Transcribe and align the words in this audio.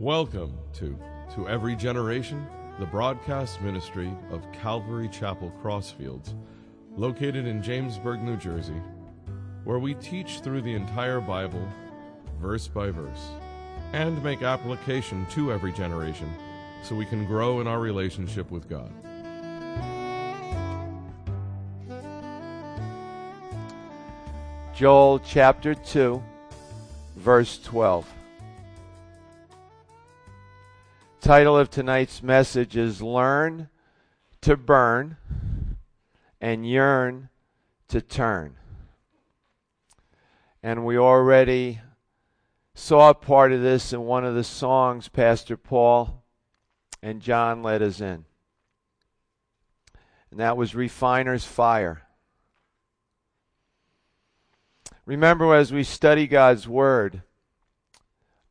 Welcome 0.00 0.58
to 0.74 0.98
To 1.34 1.48
Every 1.48 1.76
Generation, 1.76 2.46
the 2.80 2.86
broadcast 2.86 3.60
ministry 3.60 4.10
of 4.30 4.50
Calvary 4.52 5.08
Chapel 5.08 5.52
Crossfields, 5.62 6.34
located 6.96 7.46
in 7.46 7.62
Jamesburg, 7.62 8.22
New 8.22 8.36
Jersey, 8.36 8.80
where 9.64 9.78
we 9.78 9.94
teach 9.94 10.40
through 10.40 10.62
the 10.62 10.74
entire 10.74 11.20
Bible, 11.20 11.68
verse 12.40 12.66
by 12.66 12.90
verse, 12.90 13.28
and 13.92 14.22
make 14.24 14.42
application 14.42 15.26
to 15.30 15.52
every 15.52 15.72
generation 15.72 16.32
so 16.82 16.96
we 16.96 17.06
can 17.06 17.26
grow 17.26 17.60
in 17.60 17.66
our 17.66 17.78
relationship 17.78 18.50
with 18.50 18.68
God. 18.68 18.90
Joel 24.74 25.20
chapter 25.20 25.74
2, 25.74 26.20
verse 27.16 27.60
12. 27.62 28.21
Title 31.22 31.56
of 31.56 31.70
tonight's 31.70 32.20
message 32.20 32.76
is 32.76 33.00
Learn 33.00 33.68
to 34.40 34.56
Burn 34.56 35.16
and 36.40 36.68
Yearn 36.68 37.28
to 37.86 38.00
Turn. 38.00 38.56
And 40.64 40.84
we 40.84 40.98
already 40.98 41.80
saw 42.74 43.12
part 43.12 43.52
of 43.52 43.62
this 43.62 43.92
in 43.92 44.00
one 44.02 44.24
of 44.24 44.34
the 44.34 44.42
songs 44.42 45.06
Pastor 45.06 45.56
Paul 45.56 46.24
and 47.00 47.22
John 47.22 47.62
led 47.62 47.82
us 47.82 48.00
in. 48.00 48.24
And 50.32 50.40
that 50.40 50.56
was 50.56 50.74
Refiner's 50.74 51.44
Fire. 51.44 52.02
Remember, 55.06 55.54
as 55.54 55.72
we 55.72 55.84
study 55.84 56.26
God's 56.26 56.66
Word, 56.66 57.22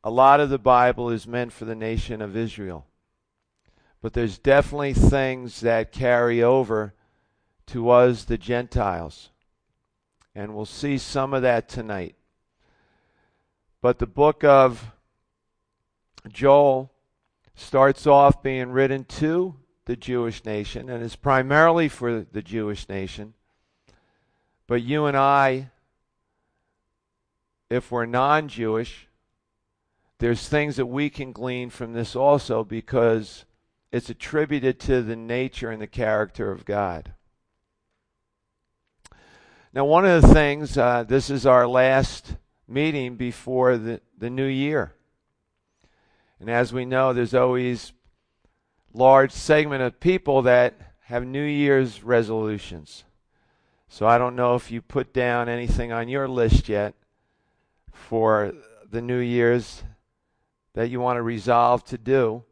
a 0.04 0.10
lot 0.10 0.40
of 0.40 0.50
the 0.50 0.58
Bible 0.58 1.10
is 1.10 1.28
meant 1.28 1.54
for 1.54 1.66
the 1.66 1.76
nation 1.76 2.22
of 2.22 2.36
Israel. 2.36 2.86
But 4.02 4.14
there's 4.14 4.38
definitely 4.38 4.94
things 4.94 5.62
that 5.62 5.92
carry 5.92 6.42
over 6.42 6.94
to 7.68 7.90
us, 7.90 8.24
the 8.24 8.38
Gentiles. 8.38 9.30
And 10.34 10.56
we'll 10.56 10.66
see 10.66 10.98
some 10.98 11.34
of 11.34 11.44
that 11.44 11.70
tonight. 11.70 12.16
But 13.82 14.00
the 14.00 14.08
book 14.08 14.44
of 14.44 14.92
Joel 16.28 16.92
starts 17.54 18.08
off 18.08 18.42
being 18.42 18.72
written 18.72 19.06
to 19.06 19.56
the 19.86 19.96
Jewish 19.96 20.46
nation 20.46 20.90
and 20.90 21.04
is 21.04 21.16
primarily 21.16 21.90
for 21.90 22.22
the 22.22 22.42
Jewish 22.42 22.88
nation. 22.90 23.34
But 24.68 24.84
you 24.84 25.06
and 25.06 25.18
I 25.18 25.70
if 27.72 27.90
we're 27.90 28.06
non 28.06 28.50
Jewish, 28.50 29.08
there's 30.22 30.48
things 30.48 30.76
that 30.76 30.86
we 30.86 31.10
can 31.10 31.32
glean 31.32 31.72
from 31.72 31.94
this 31.94 32.16
also 32.16 32.64
because 32.64 33.44
it's 33.92 34.08
attributed 34.08 34.80
to 34.80 35.02
the 35.02 35.16
nature 35.16 35.72
and 35.72 35.82
the 35.82 35.88
character 35.88 36.52
of 36.52 36.64
God. 36.64 37.14
Now, 39.74 39.86
one 39.86 40.06
of 40.06 40.22
the 40.22 40.28
things, 40.28 40.78
uh, 40.78 41.06
this 41.08 41.32
is 41.32 41.48
our 41.48 41.68
last 41.68 42.36
meeting 42.68 43.16
before 43.16 43.78
the, 43.78 44.00
the 44.16 44.30
new 44.30 44.46
year. 44.46 44.94
And 46.40 46.52
as 46.52 46.72
we 46.72 46.86
know, 46.86 47.14
there's 47.14 47.34
always 47.34 47.92
large 48.94 49.32
segment 49.32 49.82
of 49.82 50.00
people 50.00 50.44
that 50.44 50.76
have 51.06 51.26
New 51.26 51.44
Year's 51.44 52.04
resolutions. 52.04 53.06
So 53.90 54.06
I 54.06 54.20
don't 54.20 54.36
know 54.36 54.54
if 54.54 54.70
you 54.70 54.84
put 54.84 55.14
down 55.14 55.50
anything 55.50 55.92
on 55.92 56.10
your 56.10 56.28
list 56.28 56.70
yet, 56.70 56.94
for 57.92 58.54
the 58.88 59.02
New 59.02 59.18
Year's 59.18 59.82
that 60.74 60.90
you 60.90 61.00
want 61.00 61.18
to 61.18 61.22
resolve 61.22 61.84
to 61.86 61.98
do. 61.98 62.44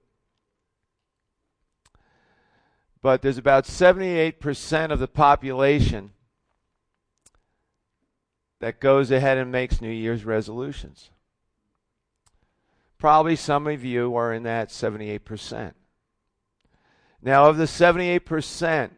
But 3.02 3.22
there's 3.22 3.38
about 3.38 3.64
78% 3.64 4.92
of 4.92 5.00
the 5.00 5.08
population 5.08 6.12
that 8.60 8.82
goes 8.82 9.10
ahead 9.10 9.38
and 9.38 9.52
makes 9.52 9.82
New 9.82 9.90
Year's 9.90 10.26
resolutions. 10.26 11.12
Probably 12.98 13.38
some 13.38 13.68
of 13.68 13.86
you 13.86 14.16
are 14.16 14.34
in 14.34 14.44
that 14.44 14.70
78%. 14.70 15.74
Now, 17.22 17.46
of 17.46 17.58
the 17.58 17.66
78% 17.66 18.92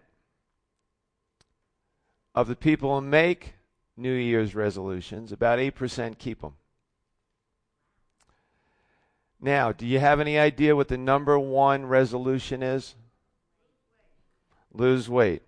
of 2.34 2.48
the 2.48 2.56
people 2.56 3.00
who 3.00 3.06
make 3.06 3.54
New 3.96 4.14
Year's 4.14 4.56
resolutions, 4.56 5.32
about 5.32 5.60
8% 5.60 6.18
keep 6.18 6.42
them. 6.42 6.54
Now, 9.42 9.72
do 9.72 9.88
you 9.88 10.00
have 10.00 10.20
any 10.20 10.38
idea 10.38 10.76
what 10.76 10.88
the 10.88 10.98
number 10.98 11.38
one 11.40 11.88
resolution 11.88 12.62
is? 12.62 12.96
Lose 14.72 15.10
weight. 15.10 15.42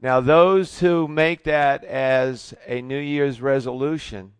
Now, 0.00 0.20
those 0.20 0.80
who 0.80 1.06
make 1.06 1.44
that 1.44 1.84
as 1.84 2.54
a 2.66 2.80
New 2.80 2.98
Year's 2.98 3.40
resolution, 3.40 4.32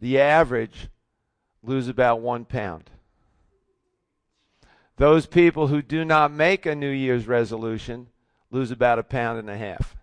the 0.00 0.20
average 0.20 0.88
lose 1.62 1.88
about 1.88 2.20
one 2.20 2.44
pound. 2.44 2.90
Those 4.96 5.26
people 5.26 5.68
who 5.68 5.82
do 5.82 6.04
not 6.04 6.30
make 6.30 6.66
a 6.66 6.74
New 6.74 6.90
Year's 6.90 7.26
resolution 7.26 8.08
lose 8.50 8.70
about 8.70 8.98
a 8.98 9.02
pound 9.02 9.38
and 9.38 9.50
a 9.50 9.56
half. 9.56 9.96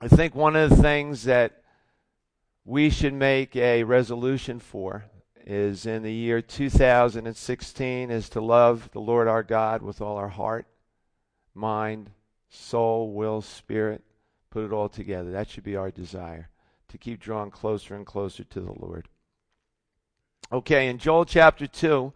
I 0.00 0.08
think 0.08 0.34
one 0.34 0.56
of 0.56 0.68
the 0.68 0.76
things 0.76 1.24
that 1.24 1.62
we 2.66 2.90
should 2.90 3.14
make 3.14 3.54
a 3.54 3.84
resolution 3.84 4.58
for 4.58 5.04
is 5.46 5.86
in 5.86 6.02
the 6.02 6.12
year 6.12 6.42
2016 6.42 8.10
is 8.10 8.28
to 8.28 8.40
love 8.40 8.90
the 8.92 9.00
Lord 9.00 9.28
our 9.28 9.44
God 9.44 9.82
with 9.82 10.00
all 10.00 10.16
our 10.16 10.28
heart, 10.28 10.66
mind, 11.54 12.10
soul, 12.48 13.12
will, 13.12 13.40
spirit, 13.40 14.02
put 14.50 14.64
it 14.64 14.72
all 14.72 14.88
together. 14.88 15.30
That 15.30 15.48
should 15.48 15.62
be 15.62 15.76
our 15.76 15.92
desire 15.92 16.48
to 16.88 16.98
keep 16.98 17.20
drawing 17.20 17.52
closer 17.52 17.94
and 17.94 18.04
closer 18.04 18.42
to 18.42 18.60
the 18.60 18.72
Lord. 18.72 19.08
Okay, 20.50 20.88
in 20.88 20.98
Joel 20.98 21.24
chapter 21.24 21.68
2, 21.68 22.12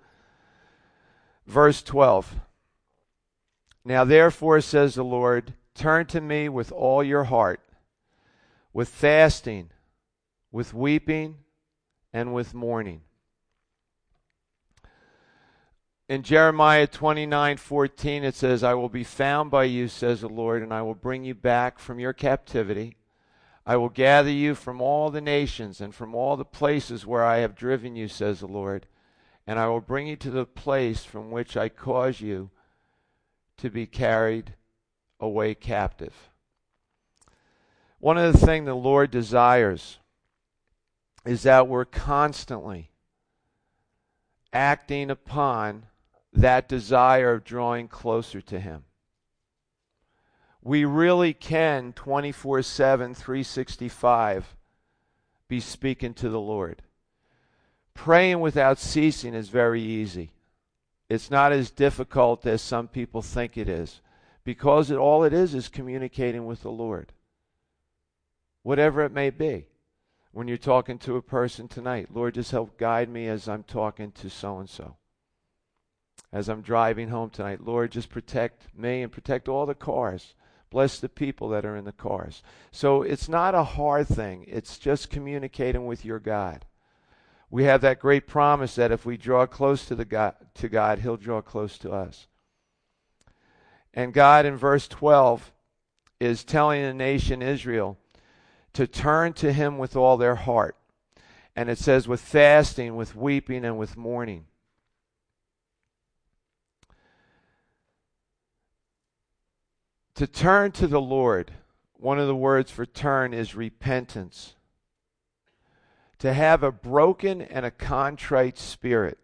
verse 1.46 1.80
12. 1.80 2.40
Now 3.84 4.04
therefore 4.04 4.60
says 4.60 4.96
the 4.96 5.04
Lord, 5.04 5.54
turn 5.76 6.06
to 6.06 6.20
me 6.20 6.48
with 6.48 6.72
all 6.72 7.04
your 7.04 7.24
heart 7.24 7.60
with 8.72 8.88
fasting, 8.88 9.70
with 10.52 10.74
weeping, 10.74 11.38
and 12.12 12.34
with 12.34 12.54
mourning. 12.54 13.02
In 16.08 16.24
Jeremiah 16.24 16.88
29:14 16.88 18.24
it 18.24 18.34
says, 18.34 18.64
"I 18.64 18.74
will 18.74 18.88
be 18.88 19.04
found 19.04 19.48
by 19.48 19.62
you," 19.62 19.86
says 19.86 20.22
the 20.22 20.28
Lord, 20.28 20.60
"and 20.60 20.74
I 20.74 20.82
will 20.82 20.96
bring 20.96 21.22
you 21.24 21.36
back 21.36 21.78
from 21.78 22.00
your 22.00 22.12
captivity. 22.12 22.96
I 23.64 23.76
will 23.76 23.90
gather 23.90 24.30
you 24.30 24.56
from 24.56 24.80
all 24.80 25.10
the 25.10 25.20
nations 25.20 25.80
and 25.80 25.94
from 25.94 26.12
all 26.12 26.36
the 26.36 26.44
places 26.44 27.06
where 27.06 27.24
I 27.24 27.36
have 27.36 27.54
driven 27.54 27.94
you," 27.94 28.08
says 28.08 28.40
the 28.40 28.48
Lord, 28.48 28.88
"and 29.46 29.56
I 29.56 29.68
will 29.68 29.80
bring 29.80 30.08
you 30.08 30.16
to 30.16 30.30
the 30.32 30.46
place 30.46 31.04
from 31.04 31.30
which 31.30 31.56
I 31.56 31.68
caused 31.68 32.20
you 32.20 32.50
to 33.58 33.70
be 33.70 33.86
carried 33.86 34.56
away 35.20 35.54
captive." 35.54 36.30
One 38.00 38.18
of 38.18 38.32
the 38.32 38.44
things 38.44 38.66
the 38.66 38.74
Lord 38.74 39.12
desires 39.12 40.00
is 41.24 41.42
that 41.42 41.68
we're 41.68 41.84
constantly 41.84 42.90
acting 44.52 45.10
upon 45.10 45.86
that 46.32 46.68
desire 46.68 47.34
of 47.34 47.44
drawing 47.44 47.88
closer 47.88 48.40
to 48.40 48.58
Him. 48.58 48.84
We 50.62 50.84
really 50.84 51.32
can 51.32 51.92
24 51.92 52.62
7, 52.62 53.14
365 53.14 54.56
be 55.48 55.60
speaking 55.60 56.14
to 56.14 56.28
the 56.28 56.40
Lord. 56.40 56.82
Praying 57.94 58.40
without 58.40 58.78
ceasing 58.78 59.34
is 59.34 59.48
very 59.48 59.82
easy. 59.82 60.30
It's 61.08 61.30
not 61.30 61.52
as 61.52 61.70
difficult 61.70 62.46
as 62.46 62.62
some 62.62 62.86
people 62.88 63.20
think 63.20 63.58
it 63.58 63.68
is 63.68 64.00
because 64.44 64.90
it, 64.90 64.96
all 64.96 65.24
it 65.24 65.32
is 65.32 65.54
is 65.54 65.68
communicating 65.68 66.46
with 66.46 66.62
the 66.62 66.70
Lord 66.70 67.12
whatever 68.62 69.02
it 69.02 69.12
may 69.12 69.30
be. 69.30 69.66
When 70.32 70.46
you're 70.46 70.56
talking 70.56 70.98
to 71.00 71.16
a 71.16 71.22
person 71.22 71.66
tonight, 71.66 72.08
Lord, 72.12 72.34
just 72.34 72.52
help 72.52 72.78
guide 72.78 73.08
me 73.08 73.26
as 73.26 73.48
I'm 73.48 73.64
talking 73.64 74.12
to 74.12 74.30
so 74.30 74.58
and 74.58 74.68
so. 74.68 74.96
As 76.32 76.48
I'm 76.48 76.60
driving 76.60 77.08
home 77.08 77.30
tonight, 77.30 77.64
Lord, 77.64 77.90
just 77.90 78.08
protect 78.08 78.68
me 78.76 79.02
and 79.02 79.10
protect 79.10 79.48
all 79.48 79.66
the 79.66 79.74
cars. 79.74 80.34
Bless 80.70 81.00
the 81.00 81.08
people 81.08 81.48
that 81.48 81.64
are 81.64 81.76
in 81.76 81.84
the 81.84 81.90
cars. 81.90 82.44
So 82.70 83.02
it's 83.02 83.28
not 83.28 83.56
a 83.56 83.64
hard 83.64 84.06
thing, 84.06 84.44
it's 84.46 84.78
just 84.78 85.10
communicating 85.10 85.86
with 85.86 86.04
your 86.04 86.20
God. 86.20 86.64
We 87.50 87.64
have 87.64 87.80
that 87.80 87.98
great 87.98 88.28
promise 88.28 88.76
that 88.76 88.92
if 88.92 89.04
we 89.04 89.16
draw 89.16 89.44
close 89.46 89.84
to, 89.86 89.96
the 89.96 90.04
God, 90.04 90.36
to 90.54 90.68
God, 90.68 91.00
He'll 91.00 91.16
draw 91.16 91.42
close 91.42 91.76
to 91.78 91.90
us. 91.90 92.28
And 93.92 94.14
God, 94.14 94.46
in 94.46 94.56
verse 94.56 94.86
12, 94.86 95.50
is 96.20 96.44
telling 96.44 96.82
the 96.82 96.94
nation 96.94 97.42
Israel 97.42 97.98
to 98.72 98.86
turn 98.86 99.32
to 99.34 99.52
Him 99.52 99.78
with 99.78 99.96
all 99.96 100.16
their 100.16 100.36
heart. 100.36 100.76
And 101.56 101.68
it 101.68 101.78
says, 101.78 102.06
with 102.06 102.20
fasting, 102.20 102.96
with 102.96 103.16
weeping, 103.16 103.64
and 103.64 103.78
with 103.78 103.96
mourning. 103.96 104.46
To 110.14 110.26
turn 110.26 110.72
to 110.72 110.86
the 110.86 111.00
Lord, 111.00 111.52
one 111.94 112.18
of 112.18 112.26
the 112.26 112.36
words 112.36 112.70
for 112.70 112.84
turn 112.84 113.32
is 113.32 113.54
repentance. 113.54 114.54
To 116.18 116.34
have 116.34 116.62
a 116.62 116.70
broken 116.70 117.40
and 117.40 117.64
a 117.64 117.70
contrite 117.70 118.58
spirit, 118.58 119.18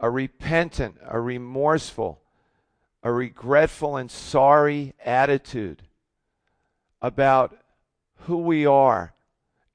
a 0.00 0.08
repentant, 0.08 0.96
a 1.06 1.20
remorseful, 1.20 2.22
a 3.02 3.12
regretful 3.12 3.96
and 3.96 4.10
sorry 4.10 4.94
attitude 5.04 5.82
about 7.02 7.56
who 8.20 8.38
we 8.38 8.66
are 8.66 9.14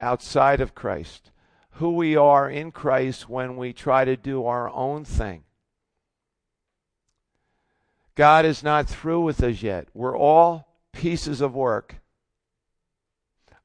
outside 0.01 0.61
of 0.61 0.75
Christ, 0.75 1.31
who 1.71 1.91
we 1.91 2.15
are 2.15 2.49
in 2.49 2.71
Christ 2.71 3.29
when 3.29 3.57
we 3.57 3.73
try 3.73 4.05
to 4.05 4.15
do 4.15 4.45
our 4.45 4.69
own 4.69 5.03
thing. 5.05 5.43
God 8.15 8.45
is 8.45 8.63
not 8.63 8.87
through 8.87 9.21
with 9.21 9.43
us 9.43 9.61
yet. 9.61 9.87
We're 9.93 10.17
all 10.17 10.69
pieces 10.93 11.41
of 11.41 11.53
work 11.53 11.97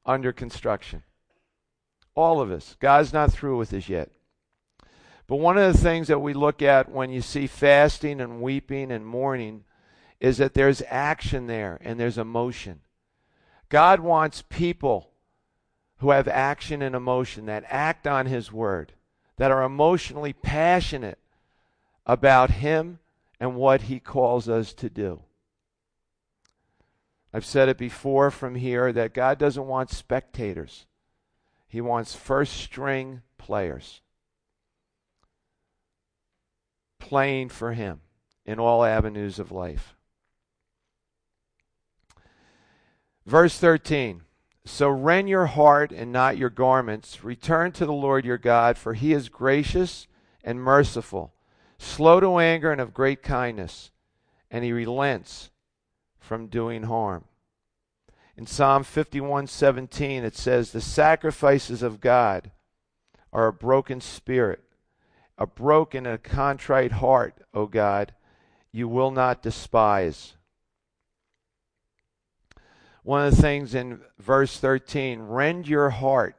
under 0.04 0.32
construction. 0.32 1.04
All 2.16 2.40
of 2.40 2.50
us. 2.50 2.76
God's 2.80 3.12
not 3.12 3.32
through 3.32 3.58
with 3.58 3.72
us 3.72 3.88
yet. 3.88 4.10
But 5.28 5.36
one 5.36 5.56
of 5.56 5.72
the 5.72 5.78
things 5.78 6.08
that 6.08 6.18
we 6.18 6.34
look 6.34 6.60
at 6.60 6.90
when 6.90 7.10
you 7.10 7.22
see 7.22 7.46
fasting 7.46 8.20
and 8.20 8.42
weeping 8.42 8.90
and 8.90 9.06
mourning 9.06 9.62
is 10.18 10.38
that 10.38 10.54
there's 10.54 10.82
action 10.88 11.46
there 11.46 11.78
and 11.80 12.00
there's 12.00 12.18
emotion. 12.18 12.80
God 13.70 14.00
wants 14.00 14.42
people 14.48 15.10
who 15.98 16.10
have 16.10 16.28
action 16.28 16.82
and 16.82 16.94
emotion, 16.94 17.46
that 17.46 17.64
act 17.68 18.06
on 18.06 18.26
His 18.26 18.52
Word, 18.52 18.92
that 19.36 19.50
are 19.50 19.62
emotionally 19.62 20.32
passionate 20.32 21.18
about 22.04 22.50
Him 22.50 22.98
and 23.38 23.54
what 23.54 23.82
He 23.82 24.00
calls 24.00 24.48
us 24.48 24.74
to 24.74 24.90
do. 24.90 25.22
I've 27.32 27.44
said 27.44 27.68
it 27.68 27.78
before 27.78 28.30
from 28.30 28.56
here 28.56 28.92
that 28.92 29.14
God 29.14 29.38
doesn't 29.38 29.66
want 29.66 29.90
spectators, 29.90 30.86
He 31.68 31.80
wants 31.80 32.14
first 32.14 32.54
string 32.54 33.22
players 33.38 34.00
playing 36.98 37.50
for 37.50 37.72
Him 37.72 38.00
in 38.44 38.58
all 38.58 38.84
avenues 38.84 39.38
of 39.38 39.52
life. 39.52 39.94
Verse 43.26 43.58
13 43.58 44.22
So 44.64 44.88
rend 44.88 45.28
your 45.28 45.46
heart 45.46 45.92
and 45.92 46.12
not 46.12 46.38
your 46.38 46.50
garments. 46.50 47.22
Return 47.24 47.72
to 47.72 47.86
the 47.86 47.92
Lord 47.92 48.24
your 48.24 48.38
God, 48.38 48.78
for 48.78 48.94
he 48.94 49.12
is 49.12 49.28
gracious 49.28 50.06
and 50.42 50.60
merciful, 50.60 51.32
slow 51.78 52.20
to 52.20 52.38
anger 52.38 52.72
and 52.72 52.80
of 52.80 52.94
great 52.94 53.22
kindness, 53.22 53.90
and 54.50 54.64
he 54.64 54.72
relents 54.72 55.50
from 56.18 56.46
doing 56.46 56.84
harm. 56.84 57.24
In 58.36 58.46
Psalm 58.46 58.84
51:17 58.84 60.24
it 60.24 60.34
says 60.34 60.72
the 60.72 60.80
sacrifices 60.80 61.82
of 61.82 62.00
God 62.00 62.50
are 63.32 63.48
a 63.48 63.52
broken 63.52 64.00
spirit, 64.00 64.64
a 65.36 65.46
broken 65.46 66.06
and 66.06 66.14
a 66.14 66.18
contrite 66.18 66.92
heart, 66.92 67.42
O 67.52 67.66
God, 67.66 68.14
you 68.72 68.88
will 68.88 69.10
not 69.10 69.42
despise. 69.42 70.36
One 73.02 73.26
of 73.26 73.34
the 73.34 73.42
things 73.42 73.74
in 73.74 74.00
verse 74.18 74.58
13, 74.58 75.20
rend 75.20 75.66
your 75.66 75.90
heart, 75.90 76.36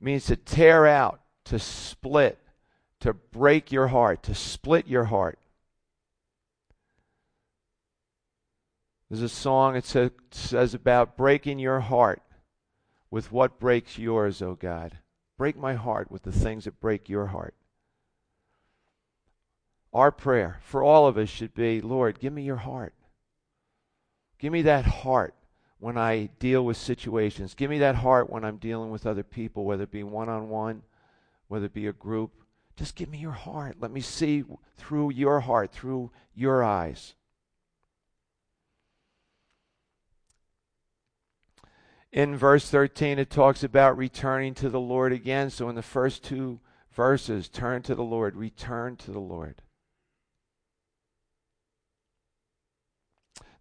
means 0.00 0.26
to 0.26 0.36
tear 0.36 0.86
out, 0.86 1.20
to 1.44 1.58
split, 1.58 2.38
to 3.00 3.12
break 3.12 3.70
your 3.70 3.88
heart, 3.88 4.22
to 4.24 4.34
split 4.34 4.86
your 4.86 5.04
heart. 5.04 5.38
There's 9.08 9.22
a 9.22 9.28
song 9.28 9.76
it 9.76 9.84
says, 10.32 10.74
about 10.74 11.16
breaking 11.16 11.58
your 11.58 11.80
heart 11.80 12.22
with 13.10 13.30
what 13.30 13.60
breaks 13.60 13.98
yours, 13.98 14.42
O 14.42 14.54
God. 14.54 14.98
Break 15.38 15.56
my 15.56 15.74
heart 15.74 16.10
with 16.10 16.22
the 16.22 16.32
things 16.32 16.64
that 16.64 16.80
break 16.80 17.08
your 17.08 17.26
heart. 17.26 17.54
Our 19.92 20.10
prayer 20.10 20.58
for 20.62 20.82
all 20.82 21.06
of 21.06 21.16
us 21.16 21.28
should 21.28 21.54
be 21.54 21.80
Lord, 21.80 22.18
give 22.18 22.32
me 22.32 22.42
your 22.42 22.56
heart. 22.56 22.94
Give 24.38 24.52
me 24.52 24.62
that 24.62 24.84
heart 24.84 25.34
when 25.78 25.96
I 25.96 26.26
deal 26.38 26.64
with 26.64 26.76
situations. 26.76 27.54
Give 27.54 27.70
me 27.70 27.78
that 27.78 27.96
heart 27.96 28.30
when 28.30 28.44
I'm 28.44 28.56
dealing 28.56 28.90
with 28.90 29.06
other 29.06 29.22
people, 29.22 29.64
whether 29.64 29.84
it 29.84 29.90
be 29.90 30.02
one 30.02 30.28
on 30.28 30.48
one, 30.48 30.82
whether 31.48 31.66
it 31.66 31.74
be 31.74 31.86
a 31.86 31.92
group. 31.92 32.32
Just 32.76 32.94
give 32.94 33.08
me 33.08 33.18
your 33.18 33.32
heart. 33.32 33.76
Let 33.80 33.90
me 33.90 34.00
see 34.00 34.44
through 34.76 35.12
your 35.12 35.40
heart, 35.40 35.72
through 35.72 36.10
your 36.34 36.62
eyes. 36.62 37.14
In 42.12 42.36
verse 42.36 42.70
13, 42.70 43.18
it 43.18 43.30
talks 43.30 43.62
about 43.62 43.96
returning 43.96 44.54
to 44.54 44.70
the 44.70 44.80
Lord 44.80 45.12
again. 45.12 45.50
So, 45.50 45.68
in 45.68 45.74
the 45.74 45.82
first 45.82 46.24
two 46.24 46.60
verses, 46.92 47.48
turn 47.48 47.82
to 47.82 47.94
the 47.94 48.04
Lord, 48.04 48.36
return 48.36 48.96
to 48.96 49.10
the 49.10 49.20
Lord. 49.20 49.60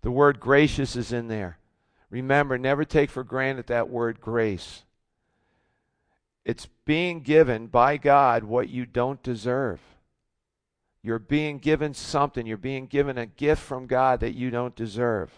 The 0.05 0.11
word 0.11 0.39
gracious 0.39 0.95
is 0.95 1.11
in 1.11 1.29
there. 1.29 1.57
Remember, 2.11 2.59
never 2.59 2.85
take 2.85 3.09
for 3.09 3.23
granted 3.23 3.65
that 3.65 3.89
word 3.89 4.21
grace. 4.21 4.83
It's 6.43 6.67
being 6.85 7.21
given 7.21 7.65
by 7.65 7.97
God 7.97 8.43
what 8.43 8.69
you 8.69 8.85
don't 8.85 9.23
deserve. 9.23 9.79
You're 11.01 11.17
being 11.17 11.57
given 11.57 11.95
something. 11.95 12.45
You're 12.45 12.57
being 12.57 12.85
given 12.85 13.17
a 13.17 13.25
gift 13.25 13.63
from 13.63 13.87
God 13.87 14.19
that 14.19 14.35
you 14.35 14.51
don't 14.51 14.75
deserve. 14.75 15.31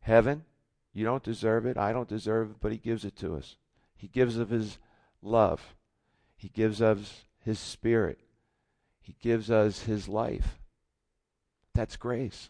Heaven, 0.00 0.46
you 0.94 1.04
don't 1.04 1.22
deserve 1.22 1.66
it. 1.66 1.76
I 1.76 1.92
don't 1.92 2.08
deserve 2.08 2.52
it, 2.52 2.56
but 2.62 2.72
He 2.72 2.78
gives 2.78 3.04
it 3.04 3.14
to 3.16 3.36
us. 3.36 3.56
He 3.94 4.08
gives 4.08 4.38
of 4.38 4.48
His 4.48 4.78
love, 5.20 5.74
He 6.34 6.48
gives 6.48 6.80
us 6.80 7.26
His 7.44 7.58
Spirit, 7.58 8.20
He 9.02 9.16
gives 9.20 9.50
us 9.50 9.82
His 9.82 10.08
life. 10.08 10.58
That's 11.74 11.96
grace. 11.96 12.48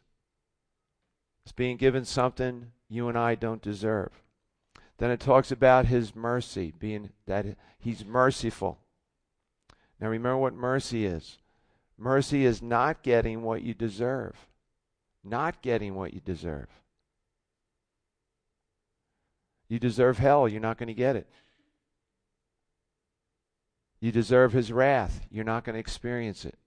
Being 1.57 1.77
given 1.77 2.05
something 2.05 2.73
you 2.89 3.09
and 3.09 3.19
I 3.19 3.35
don't 3.35 3.61
deserve. 3.63 4.23
Then 4.99 5.11
it 5.11 5.21
talks 5.21 5.51
about 5.51 5.87
his 5.87 6.15
mercy, 6.15 6.73
being 6.79 7.11
that 7.27 7.57
he's 7.79 8.05
merciful. 8.05 8.79
Now 10.01 10.09
remember 10.09 10.39
what 10.39 10.55
mercy 10.55 11.07
is. 11.07 11.39
Mercy 11.99 12.45
is 12.45 12.63
not 12.63 13.03
getting 13.03 13.43
what 13.43 13.63
you 13.63 13.75
deserve. 13.75 14.35
Not 15.23 15.61
getting 15.61 15.95
what 15.95 16.15
you 16.15 16.21
deserve. 16.21 16.69
You 19.69 19.79
deserve 19.79 20.19
hell, 20.19 20.49
you're 20.49 20.61
not 20.61 20.79
going 20.79 20.89
to 20.89 20.95
get 20.95 21.17
it. 21.17 21.29
You 24.01 24.11
deserve 24.13 24.53
his 24.53 24.73
wrath, 24.73 25.27
you're 25.31 25.45
not 25.45 25.65
going 25.65 25.75
to 25.75 25.81
experience 25.81 26.45
it. 26.45 26.59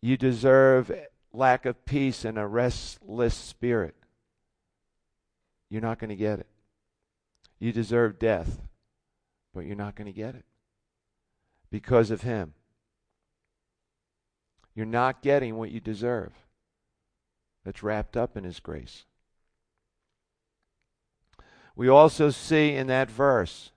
You 0.00 0.16
deserve 0.16 0.92
lack 1.34 1.66
of 1.66 1.84
peace 1.84 2.24
and 2.24 2.38
a 2.38 2.46
restless 2.46 3.34
spirit, 3.34 3.94
you're 5.68 5.82
not 5.82 5.98
going 5.98 6.10
to 6.10 6.16
get 6.16 6.38
it. 6.38 6.46
You 7.58 7.72
deserve 7.72 8.18
death, 8.18 8.60
but 9.52 9.66
you're 9.66 9.76
not 9.76 9.96
going 9.96 10.06
to 10.06 10.12
get 10.12 10.34
it 10.34 10.44
because 11.70 12.10
of 12.10 12.22
Him. 12.22 12.54
You're 14.74 14.86
not 14.86 15.22
getting 15.22 15.56
what 15.56 15.70
you 15.70 15.80
deserve 15.80 16.32
that's 17.64 17.82
wrapped 17.82 18.16
up 18.16 18.36
in 18.36 18.44
His 18.44 18.60
grace. 18.60 19.04
We 21.76 21.88
also 21.88 22.30
see 22.30 22.74
in 22.74 22.86
that 22.88 23.10
verse 23.10 23.72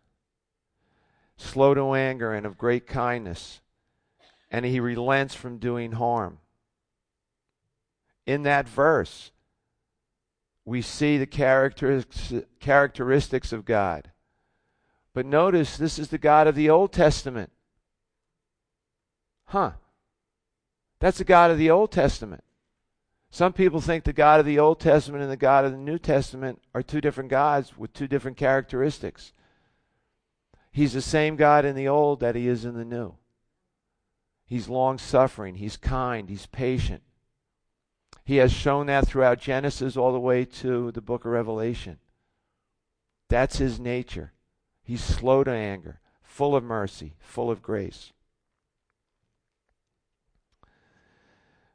slow 1.37 1.73
to 1.73 1.93
anger 1.93 2.33
and 2.33 2.45
of 2.45 2.57
great 2.57 2.87
kindness, 2.87 3.61
and 4.51 4.65
He 4.65 4.79
relents 4.79 5.33
from 5.33 5.57
doing 5.57 5.93
harm 5.93 6.39
in 8.27 8.43
that 8.43 8.69
verse, 8.69 9.31
we 10.65 10.83
see 10.83 11.17
the 11.17 11.25
characteristics 12.59 13.53
of 13.53 13.65
God. 13.65 14.11
But 15.13 15.25
notice 15.25 15.77
this 15.77 15.97
is 15.97 16.09
the 16.09 16.17
God 16.17 16.45
of 16.45 16.53
the 16.53 16.69
Old 16.69 16.91
Testament. 16.91 17.51
Huh. 19.45 19.71
That's 20.99 21.19
the 21.19 21.23
God 21.23 21.51
of 21.51 21.57
the 21.57 21.71
Old 21.71 21.91
Testament. 21.91 22.43
Some 23.29 23.53
people 23.53 23.79
think 23.81 24.03
the 24.03 24.13
God 24.13 24.41
of 24.41 24.45
the 24.45 24.59
Old 24.59 24.79
Testament 24.81 25.23
and 25.23 25.31
the 25.31 25.37
God 25.37 25.63
of 25.63 25.71
the 25.71 25.77
New 25.77 25.97
Testament 25.97 26.61
are 26.75 26.83
two 26.83 26.99
different 27.01 27.29
gods 27.29 27.77
with 27.77 27.93
two 27.93 28.07
different 28.07 28.35
characteristics. 28.35 29.31
He's 30.71 30.93
the 30.93 31.01
same 31.01 31.37
God 31.37 31.63
in 31.63 31.75
the 31.75 31.87
Old 31.87 32.19
that 32.19 32.35
he 32.35 32.47
is 32.47 32.65
in 32.65 32.75
the 32.75 32.85
New. 32.85 33.15
He's 34.45 34.67
long 34.67 34.97
suffering, 34.97 35.55
he's 35.55 35.77
kind, 35.77 36.29
he's 36.29 36.45
patient. 36.45 37.03
He 38.27 38.37
has 38.37 38.51
shown 38.51 38.87
that 38.87 39.07
throughout 39.07 39.39
Genesis 39.39 39.95
all 39.95 40.11
the 40.11 40.19
way 40.19 40.43
to 40.43 40.91
the 40.91 40.99
book 40.99 41.23
of 41.23 41.31
Revelation. 41.31 41.97
That's 43.29 43.59
his 43.59 43.79
nature. 43.79 44.33
He's 44.83 45.01
slow 45.01 45.45
to 45.45 45.51
anger, 45.51 46.01
full 46.23 46.53
of 46.53 46.61
mercy, 46.61 47.13
full 47.19 47.49
of 47.49 47.61
grace. 47.61 48.11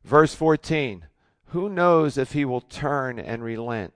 Verse 0.04 0.34
14 0.34 1.06
Who 1.46 1.70
knows 1.70 2.18
if 2.18 2.32
he 2.32 2.44
will 2.44 2.60
turn 2.60 3.18
and 3.18 3.42
relent 3.42 3.94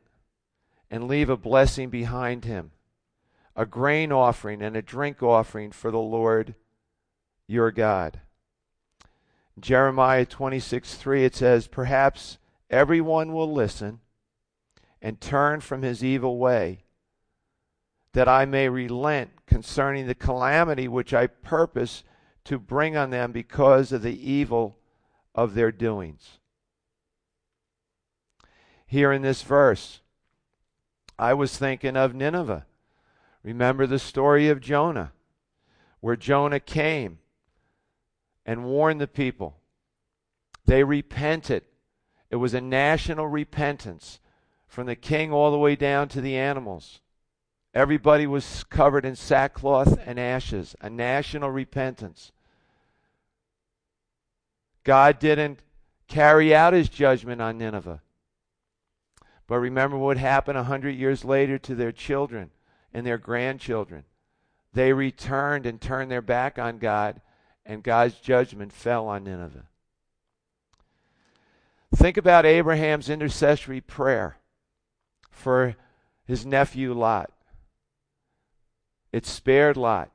and 0.91 1.09
leave 1.09 1.29
a 1.29 1.37
blessing 1.37 1.91
behind 1.91 2.47
him, 2.47 2.71
a 3.55 3.67
grain 3.67 4.11
offering 4.11 4.63
and 4.63 4.75
a 4.79 4.81
drink 4.81 5.23
offering 5.23 5.73
for 5.73 5.91
the 5.91 5.99
Lord 5.99 6.55
your 7.47 7.71
God? 7.71 8.21
Jeremiah 9.61 10.25
26 10.25 10.95
3, 10.95 11.27
it 11.27 11.35
says, 11.35 11.67
Perhaps 11.67 12.39
everyone 12.71 13.33
will 13.33 13.53
listen 13.53 14.01
and 15.01 15.21
turn 15.21 15.61
from 15.61 15.83
his 15.83 16.03
evil 16.03 16.39
way, 16.39 16.85
that 18.13 18.29
I 18.29 18.45
may 18.45 18.69
relent 18.69 19.47
concerning 19.47 20.07
the 20.07 20.15
calamity 20.15 20.89
which 20.89 21.13
I 21.13 21.27
purpose 21.27 22.03
to 22.45 22.59
bring 22.59 22.97
on 22.97 23.11
them 23.11 23.33
because 23.33 23.93
of 23.93 24.03
the 24.03 24.31
evil 24.31 24.79
of 25.35 25.55
their 25.55 25.71
doings. 25.71 26.39
Here 28.87 29.13
in 29.13 29.23
this 29.23 29.43
verse, 29.43 30.01
I 31.19 31.35
was 31.35 31.59
thinking 31.59 31.97
of 31.97 32.15
Nineveh. 32.15 32.67
Remember 33.43 33.87
the 33.87 33.99
story 33.99 34.49
of 34.49 34.61
Jonah, 34.61 35.13
where 36.01 36.17
Jonah 36.17 36.61
came 36.61 37.19
and 38.45 38.65
warned 38.65 39.01
the 39.01 39.07
people. 39.07 39.57
They 40.65 40.85
repented. 40.85 41.65
It 42.31 42.37
was 42.37 42.55
a 42.55 42.61
national 42.61 43.29
repentance 43.29 44.21
from 44.67 44.87
the 44.87 44.97
king 44.97 45.33
all 45.33 45.51
the 45.51 45.59
way 45.59 45.77
down 45.77 46.09
to 46.09 46.21
the 46.21 46.37
animals. 46.37 47.01
Everybody 47.73 48.27
was 48.27 48.65
covered 48.65 49.05
in 49.05 49.17
sackcloth 49.17 49.99
and 50.05 50.19
ashes, 50.19 50.75
a 50.81 50.91
national 50.91 51.51
repentance. 51.51 52.33
God 54.83 55.19
didn't 55.19 55.61
carry 56.09 56.55
out 56.55 56.73
his 56.73 56.89
judgment 56.89 57.43
on 57.43 57.59
Nineveh. 57.59 58.01
But 59.47 59.59
remember 59.59 59.97
what 59.97 60.17
happened 60.17 60.59
a 60.59 60.65
hundred 60.65 60.97
years 60.97 61.25
later 61.25 61.59
to 61.59 61.75
their 61.75 61.93
children 61.93 62.51
and 62.93 63.07
their 63.07 63.19
grandchildren. 63.19 64.05
They 64.73 64.93
returned 64.93 65.67
and 65.67 65.81
turned 65.81 66.11
their 66.11 66.23
back 66.23 66.59
on 66.59 66.79
God, 66.79 67.21
and 67.65 67.83
God's 67.83 68.15
judgment 68.15 68.73
fell 68.73 69.07
on 69.07 69.25
Nineveh. 69.25 69.69
Think 71.97 72.19
about 72.19 72.45
Abraham's 72.45 73.09
intercessory 73.09 73.81
prayer 73.81 74.37
for 75.31 75.77
his 76.27 76.45
nephew 76.45 76.93
Lot. 76.93 77.33
It 79.13 79.25
spared 79.25 79.79
Lot 79.79 80.11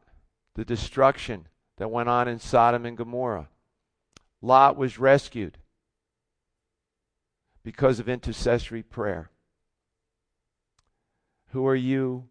the 0.53 0.63
destruction 0.63 1.47
that 1.77 1.89
went 1.89 2.07
on 2.07 2.27
in 2.27 2.37
Sodom 2.37 2.85
and 2.85 2.95
Gomorrah. 2.95 3.49
Lot 4.43 4.77
was 4.77 4.99
rescued 4.99 5.57
because 7.63 7.99
of 7.99 8.07
intercessory 8.07 8.83
prayer. 8.83 9.31
Who 11.49 11.65
are 11.65 11.75
you 11.75 12.25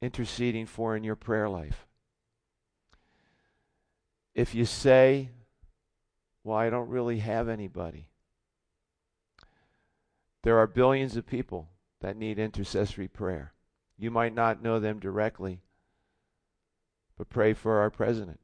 interceding 0.00 0.64
for 0.64 0.96
in 0.96 1.04
your 1.04 1.16
prayer 1.16 1.50
life? 1.50 1.86
If 4.34 4.54
you 4.54 4.64
say, 4.64 5.28
Well, 6.42 6.56
I 6.56 6.70
don't 6.70 6.88
really 6.88 7.18
have 7.18 7.50
anybody, 7.50 8.08
there 10.44 10.58
are 10.58 10.66
billions 10.66 11.16
of 11.16 11.26
people 11.26 11.70
that 12.02 12.18
need 12.18 12.38
intercessory 12.38 13.08
prayer. 13.08 13.54
You 13.96 14.10
might 14.10 14.34
not 14.34 14.62
know 14.62 14.78
them 14.78 14.98
directly, 15.00 15.62
but 17.16 17.30
pray 17.30 17.54
for 17.54 17.78
our 17.78 17.88
president. 17.88 18.40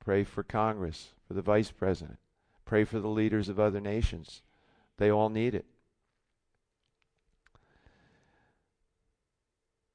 Pray 0.00 0.24
for 0.24 0.42
Congress, 0.42 1.10
for 1.26 1.34
the 1.34 1.42
vice 1.42 1.70
president. 1.70 2.18
Pray 2.64 2.82
for 2.82 2.98
the 2.98 3.08
leaders 3.08 3.48
of 3.48 3.60
other 3.60 3.80
nations. 3.80 4.42
They 4.96 5.08
all 5.08 5.28
need 5.28 5.54
it. 5.54 5.66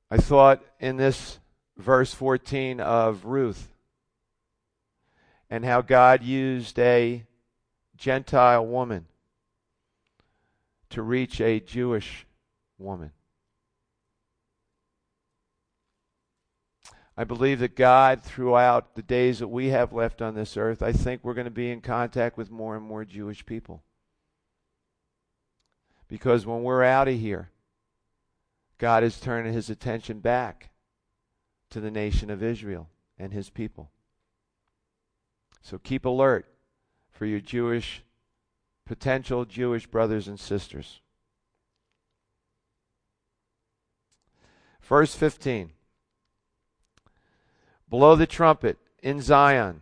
I 0.10 0.17
thought 0.17 0.63
in 0.79 0.95
this 0.95 1.39
verse 1.75 2.13
14 2.13 2.79
of 2.79 3.25
Ruth 3.25 3.67
and 5.50 5.65
how 5.65 5.81
God 5.81 6.24
used 6.24 6.79
a 6.79 7.25
Gentile 7.98 8.65
woman 8.65 9.07
to 10.93 11.01
reach 11.01 11.41
a 11.41 11.59
Jewish 11.59 12.27
woman. 12.77 13.12
I 17.17 17.23
believe 17.23 17.59
that 17.59 17.75
God, 17.75 18.21
throughout 18.21 18.93
the 18.93 19.01
days 19.01 19.39
that 19.39 19.47
we 19.47 19.69
have 19.69 19.91
left 19.91 20.21
on 20.21 20.35
this 20.35 20.55
earth, 20.55 20.83
I 20.83 20.91
think 20.91 21.23
we're 21.23 21.33
going 21.33 21.45
to 21.45 21.51
be 21.51 21.71
in 21.71 21.81
contact 21.81 22.38
with 22.38 22.51
more 22.51 22.75
and 22.75 22.85
more 22.85 23.05
Jewish 23.05 23.43
people. 23.43 23.83
Because 26.07 26.45
when 26.45 26.62
we're 26.62 26.83
out 26.83 27.07
of 27.07 27.19
here, 27.19 27.50
God 28.77 29.03
is 29.03 29.19
turning 29.19 29.53
his 29.53 29.71
attention 29.71 30.19
back 30.19 30.69
to 31.71 31.79
the 31.79 31.91
nation 31.91 32.29
of 32.29 32.43
Israel 32.43 32.88
and 33.17 33.33
his 33.33 33.50
people. 33.50 33.89
So 35.63 35.79
keep 35.79 36.05
alert 36.05 36.47
for 37.12 37.25
your 37.25 37.39
Jewish, 37.39 38.03
potential 38.85 39.45
Jewish 39.45 39.87
brothers 39.87 40.27
and 40.27 40.39
sisters. 40.39 41.01
Verse 44.81 45.15
15 45.15 45.71
blow 47.93 48.15
the 48.15 48.25
trumpet 48.25 48.79
in 49.03 49.21
Zion, 49.21 49.81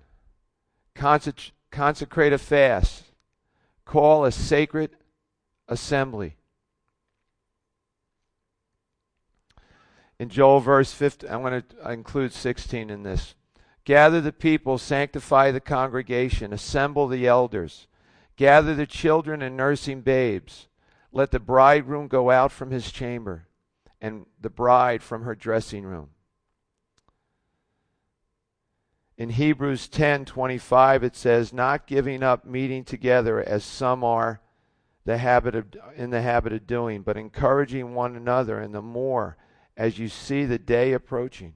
consecrate 0.93 2.33
a 2.33 2.37
fast, 2.37 3.05
call 3.85 4.25
a 4.25 4.33
sacred 4.33 4.91
assembly. 5.69 6.35
In 10.19 10.27
Joel 10.27 10.59
verse 10.59 10.91
15, 10.91 11.29
I'm 11.29 11.41
going 11.41 11.63
to 11.63 11.89
include 11.89 12.33
16 12.33 12.89
in 12.89 13.03
this. 13.03 13.33
Gather 13.85 14.19
the 14.19 14.33
people, 14.33 14.77
sanctify 14.77 15.51
the 15.51 15.61
congregation, 15.61 16.51
assemble 16.51 17.07
the 17.07 17.25
elders, 17.25 17.87
gather 18.41 18.73
the 18.73 18.87
children 18.87 19.43
and 19.43 19.55
nursing 19.55 20.01
babes. 20.01 20.67
Let 21.11 21.29
the 21.29 21.39
bridegroom 21.39 22.07
go 22.07 22.31
out 22.31 22.51
from 22.51 22.71
his 22.71 22.91
chamber, 22.91 23.45
and 24.01 24.25
the 24.39 24.49
bride 24.49 25.03
from 25.03 25.21
her 25.21 25.35
dressing 25.35 25.85
room 25.85 26.09
in 29.15 29.29
Hebrews 29.29 29.87
10:25 29.87 31.03
it 31.03 31.15
says 31.15 31.53
not 31.53 31.85
giving 31.85 32.23
up 32.23 32.43
meeting 32.43 32.83
together 32.83 33.39
as 33.39 33.63
some 33.63 34.03
are 34.03 34.41
the 35.05 35.19
habit 35.19 35.53
of 35.53 35.67
in 35.95 36.09
the 36.09 36.23
habit 36.23 36.51
of 36.51 36.65
doing 36.65 37.03
but 37.03 37.17
encouraging 37.17 37.93
one 37.93 38.15
another 38.15 38.59
and 38.59 38.73
the 38.73 38.81
more 38.81 39.37
as 39.77 39.99
you 39.99 40.07
see 40.07 40.45
the 40.45 40.57
day 40.57 40.93
approaching 40.93 41.53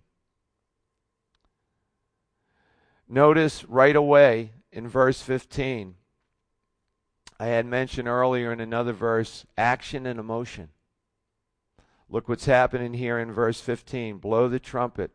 Notice 3.10 3.66
right 3.66 3.96
away 3.96 4.52
in 4.72 4.88
verse 4.88 5.24
15 5.24 5.96
I 7.40 7.48
had 7.48 7.66
mentioned 7.66 8.08
earlier 8.08 8.52
in 8.52 8.60
another 8.60 8.94
verse 8.94 9.46
action 9.58 10.06
and 10.06 10.20
emotion 10.20 10.70
Look 12.10 12.30
what's 12.30 12.46
happening 12.46 12.94
here 12.94 13.18
in 13.18 13.32
verse 13.32 13.60
15 13.62 14.18
blow 14.18 14.48
the 14.48 14.60
trumpet 14.60 15.12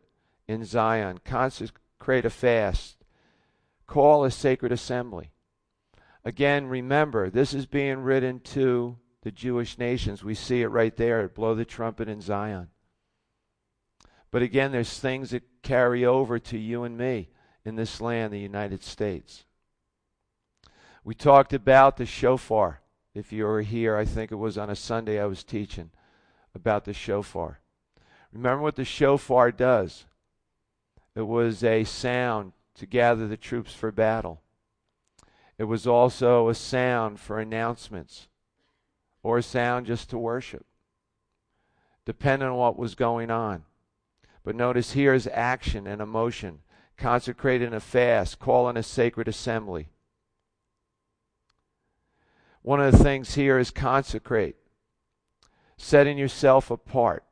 in 0.47 0.65
Zion 0.65 1.19
consecrate 1.23 2.25
a 2.25 2.29
fast, 2.29 2.97
call 3.87 4.25
a 4.25 4.31
sacred 4.31 4.71
assembly. 4.71 5.31
Again, 6.25 6.67
remember, 6.67 7.29
this 7.29 7.53
is 7.53 7.65
being 7.65 7.99
written 7.99 8.39
to 8.41 8.97
the 9.23 9.31
Jewish 9.31 9.77
nations. 9.77 10.23
We 10.23 10.35
see 10.35 10.61
it 10.61 10.67
right 10.67 10.95
there 10.95 11.27
blow 11.29 11.55
the 11.55 11.65
trumpet 11.65 12.09
in 12.09 12.21
Zion. 12.21 12.67
But 14.29 14.41
again, 14.41 14.71
there's 14.71 14.99
things 14.99 15.31
that 15.31 15.43
carry 15.61 16.05
over 16.05 16.39
to 16.39 16.57
you 16.57 16.83
and 16.83 16.97
me 16.97 17.29
in 17.65 17.75
this 17.75 18.01
land, 18.01 18.33
the 18.33 18.39
United 18.39 18.83
States. 18.83 19.45
We 21.03 21.15
talked 21.15 21.53
about 21.53 21.97
the 21.97 22.05
shofar. 22.05 22.81
If 23.13 23.33
you 23.33 23.45
were 23.45 23.61
here, 23.61 23.97
I 23.97 24.05
think 24.05 24.31
it 24.31 24.35
was 24.35 24.57
on 24.57 24.69
a 24.69 24.75
Sunday 24.75 25.19
I 25.19 25.25
was 25.25 25.43
teaching 25.43 25.91
about 26.53 26.85
the 26.85 26.93
shofar. 26.93 27.59
Remember 28.31 28.61
what 28.61 28.75
the 28.75 28.85
shofar 28.85 29.51
does 29.51 30.05
it 31.13 31.21
was 31.21 31.63
a 31.63 31.83
sound 31.83 32.53
to 32.75 32.85
gather 32.85 33.27
the 33.27 33.37
troops 33.37 33.73
for 33.73 33.91
battle. 33.91 34.41
It 35.57 35.65
was 35.65 35.85
also 35.85 36.47
a 36.47 36.55
sound 36.55 37.19
for 37.19 37.39
announcements 37.39 38.27
or 39.21 39.37
a 39.37 39.43
sound 39.43 39.85
just 39.85 40.09
to 40.09 40.17
worship, 40.17 40.65
depending 42.05 42.47
on 42.47 42.55
what 42.55 42.79
was 42.79 42.95
going 42.95 43.29
on. 43.29 43.65
But 44.43 44.55
notice 44.55 44.93
here 44.93 45.13
is 45.13 45.27
action 45.31 45.85
and 45.85 46.01
emotion, 46.01 46.59
consecrated 46.97 47.67
in 47.67 47.73
a 47.73 47.79
fast, 47.79 48.39
calling 48.39 48.77
a 48.77 48.83
sacred 48.83 49.27
assembly. 49.27 49.89
One 52.61 52.79
of 52.79 52.91
the 52.91 53.03
things 53.03 53.35
here 53.35 53.57
is 53.57 53.71
consecrate, 53.71 54.55
setting 55.77 56.17
yourself 56.17 56.69
apart. 56.69 57.23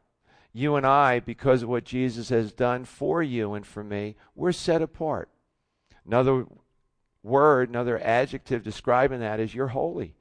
You 0.51 0.75
and 0.75 0.85
I, 0.85 1.19
because 1.19 1.61
of 1.61 1.69
what 1.69 1.83
Jesus 1.83 2.29
has 2.29 2.51
done 2.51 2.83
for 2.83 3.21
you 3.21 3.53
and 3.53 3.65
for 3.65 3.83
me, 3.83 4.15
we're 4.35 4.51
set 4.51 4.81
apart. 4.81 5.29
Another 6.05 6.45
word, 7.21 7.69
another 7.69 7.99
adjective 7.99 8.63
describing 8.63 9.19
that 9.19 9.39
is 9.39 9.53
you're 9.53 9.67
holy. 9.67 10.15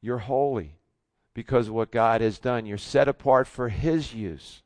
You're 0.00 0.18
holy 0.18 0.76
because 1.34 1.68
of 1.68 1.74
what 1.74 1.92
God 1.92 2.22
has 2.22 2.38
done. 2.38 2.64
You're 2.64 2.78
set 2.78 3.08
apart 3.08 3.46
for 3.46 3.68
His 3.68 4.14
use. 4.14 4.62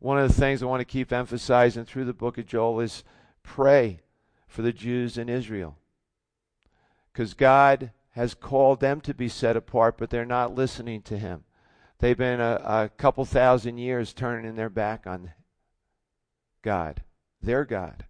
One 0.00 0.18
of 0.18 0.28
the 0.28 0.34
things 0.34 0.62
I 0.62 0.66
want 0.66 0.80
to 0.80 0.84
keep 0.84 1.12
emphasizing 1.12 1.84
through 1.84 2.04
the 2.04 2.12
book 2.12 2.38
of 2.38 2.46
Joel 2.46 2.80
is 2.80 3.02
pray 3.42 4.00
for 4.46 4.62
the 4.62 4.72
Jews 4.72 5.18
in 5.18 5.28
Israel. 5.28 5.76
Because 7.12 7.34
God 7.34 7.90
has 8.10 8.34
called 8.34 8.80
them 8.80 9.00
to 9.02 9.14
be 9.14 9.28
set 9.28 9.56
apart, 9.56 9.98
but 9.98 10.10
they're 10.10 10.24
not 10.24 10.54
listening 10.54 11.02
to 11.02 11.18
Him. 11.18 11.44
They've 11.98 12.16
been 12.16 12.40
a, 12.40 12.60
a 12.64 12.90
couple 12.96 13.24
thousand 13.24 13.78
years 13.78 14.12
turning 14.12 14.54
their 14.54 14.70
back 14.70 15.06
on 15.06 15.32
God, 16.62 17.02
their 17.42 17.64
God. 17.64 18.04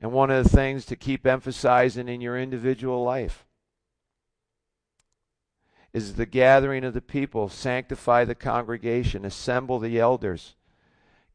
And 0.00 0.10
one 0.10 0.30
of 0.32 0.42
the 0.42 0.50
things 0.50 0.84
to 0.86 0.96
keep 0.96 1.24
emphasizing 1.24 2.08
in 2.08 2.20
your 2.20 2.36
individual 2.36 3.04
life 3.04 3.46
is 5.92 6.14
the 6.14 6.26
gathering 6.26 6.84
of 6.84 6.94
the 6.94 7.02
people, 7.02 7.48
sanctify 7.48 8.24
the 8.24 8.34
congregation, 8.34 9.24
assemble 9.24 9.78
the 9.78 9.98
elders. 9.98 10.54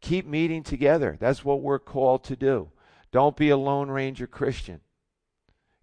Keep 0.02 0.26
meeting 0.26 0.64
together. 0.64 1.18
That's 1.20 1.46
what 1.46 1.62
we're 1.62 1.80
called 1.80 2.24
to 2.26 2.36
do. 2.36 2.70
Don't 3.12 3.36
be 3.36 3.50
a 3.50 3.58
Lone 3.58 3.90
Ranger 3.90 4.28
Christian. 4.28 4.82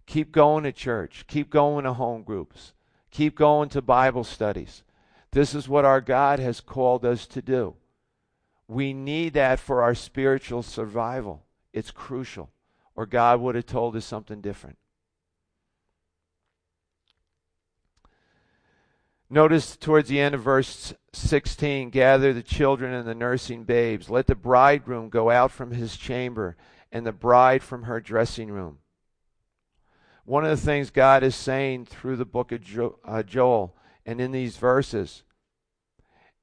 Keep 0.05 0.31
going 0.31 0.63
to 0.63 0.71
church. 0.71 1.25
Keep 1.27 1.49
going 1.49 1.85
to 1.85 1.93
home 1.93 2.23
groups. 2.23 2.73
Keep 3.11 3.35
going 3.35 3.69
to 3.69 3.81
Bible 3.81 4.23
studies. 4.23 4.83
This 5.31 5.55
is 5.55 5.67
what 5.67 5.85
our 5.85 6.01
God 6.01 6.39
has 6.39 6.61
called 6.61 7.05
us 7.05 7.25
to 7.27 7.41
do. 7.41 7.75
We 8.67 8.93
need 8.93 9.33
that 9.33 9.59
for 9.59 9.83
our 9.83 9.95
spiritual 9.95 10.63
survival. 10.63 11.43
It's 11.73 11.91
crucial, 11.91 12.51
or 12.95 13.05
God 13.05 13.41
would 13.41 13.55
have 13.55 13.65
told 13.65 13.95
us 13.95 14.05
something 14.05 14.41
different. 14.41 14.77
Notice 19.35 19.75
towards 19.75 20.07
the 20.07 20.21
end 20.21 20.33
of 20.33 20.41
verse 20.41 20.93
16 21.11 21.89
gather 21.89 22.31
the 22.31 22.41
children 22.41 22.93
and 22.93 23.05
the 23.05 23.13
nursing 23.13 23.65
babes. 23.65 24.09
Let 24.09 24.27
the 24.27 24.33
bridegroom 24.33 25.09
go 25.09 25.29
out 25.29 25.51
from 25.51 25.71
his 25.71 25.97
chamber 25.97 26.55
and 26.89 27.05
the 27.05 27.11
bride 27.11 27.61
from 27.61 27.83
her 27.83 27.99
dressing 27.99 28.49
room. 28.49 28.77
One 30.23 30.45
of 30.45 30.51
the 30.51 30.65
things 30.65 30.89
God 30.89 31.21
is 31.21 31.35
saying 31.35 31.87
through 31.87 32.15
the 32.15 32.23
book 32.23 32.53
of 32.53 32.61
uh, 33.03 33.23
Joel 33.23 33.75
and 34.05 34.21
in 34.21 34.31
these 34.31 34.55
verses 34.55 35.23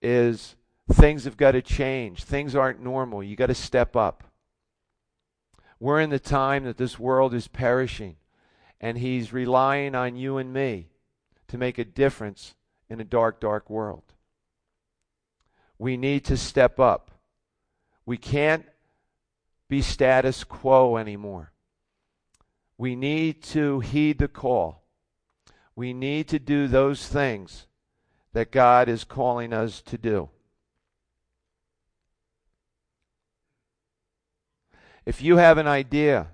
is 0.02 0.56
things 0.92 1.24
have 1.24 1.38
got 1.38 1.52
to 1.52 1.62
change. 1.62 2.24
Things 2.24 2.54
aren't 2.54 2.82
normal. 2.82 3.22
You 3.22 3.36
got 3.36 3.46
to 3.46 3.54
step 3.54 3.96
up. 3.96 4.22
We're 5.80 6.00
in 6.00 6.10
the 6.10 6.18
time 6.18 6.64
that 6.64 6.76
this 6.76 6.98
world 6.98 7.32
is 7.32 7.48
perishing, 7.48 8.16
and 8.82 8.98
He's 8.98 9.32
relying 9.32 9.94
on 9.94 10.14
you 10.14 10.36
and 10.36 10.52
me 10.52 10.90
to 11.48 11.56
make 11.56 11.78
a 11.78 11.86
difference 11.86 12.54
in 12.92 13.00
a 13.00 13.04
dark, 13.04 13.40
dark 13.40 13.70
world. 13.70 14.02
We 15.78 15.96
need 15.96 16.26
to 16.26 16.36
step 16.36 16.78
up. 16.78 17.10
We 18.04 18.18
can't 18.18 18.66
be 19.66 19.80
status 19.80 20.44
quo 20.44 20.98
anymore. 20.98 21.52
We 22.76 22.94
need 22.94 23.42
to 23.44 23.80
heed 23.80 24.18
the 24.18 24.28
call. 24.28 24.84
We 25.74 25.94
need 25.94 26.28
to 26.28 26.38
do 26.38 26.68
those 26.68 27.08
things 27.08 27.66
that 28.34 28.52
God 28.52 28.90
is 28.90 29.04
calling 29.04 29.54
us 29.54 29.80
to 29.82 29.96
do. 29.96 30.28
If 35.06 35.22
you 35.22 35.38
have 35.38 35.56
an 35.56 35.66
idea, 35.66 36.28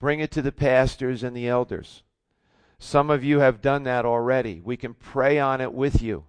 bring 0.00 0.18
it 0.18 0.32
to 0.32 0.42
the 0.42 0.50
pastors 0.50 1.22
and 1.22 1.36
the 1.36 1.46
elders. 1.46 2.02
Some 2.82 3.10
of 3.10 3.22
you 3.22 3.38
have 3.38 3.62
done 3.62 3.84
that 3.84 4.04
already. 4.04 4.60
We 4.60 4.76
can 4.76 4.94
pray 4.94 5.38
on 5.38 5.60
it 5.60 5.72
with 5.72 6.02
you. 6.02 6.24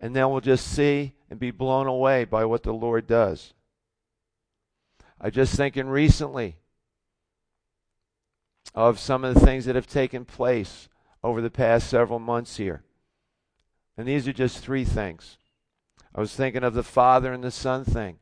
And 0.00 0.14
then 0.14 0.30
we'll 0.30 0.40
just 0.40 0.68
see 0.68 1.14
and 1.28 1.40
be 1.40 1.50
blown 1.50 1.88
away 1.88 2.24
by 2.24 2.44
what 2.44 2.62
the 2.62 2.72
Lord 2.72 3.08
does. 3.08 3.54
I 5.20 5.30
just 5.30 5.56
thinking 5.56 5.88
recently 5.88 6.58
of 8.72 9.00
some 9.00 9.24
of 9.24 9.34
the 9.34 9.40
things 9.40 9.64
that 9.64 9.74
have 9.74 9.88
taken 9.88 10.24
place 10.24 10.88
over 11.24 11.40
the 11.40 11.50
past 11.50 11.90
several 11.90 12.20
months 12.20 12.56
here. 12.56 12.84
And 13.96 14.06
these 14.06 14.28
are 14.28 14.32
just 14.32 14.58
three 14.58 14.84
things. 14.84 15.38
I 16.14 16.20
was 16.20 16.36
thinking 16.36 16.62
of 16.62 16.74
the 16.74 16.84
father 16.84 17.32
and 17.32 17.42
the 17.42 17.50
son 17.50 17.84
thing. 17.84 18.20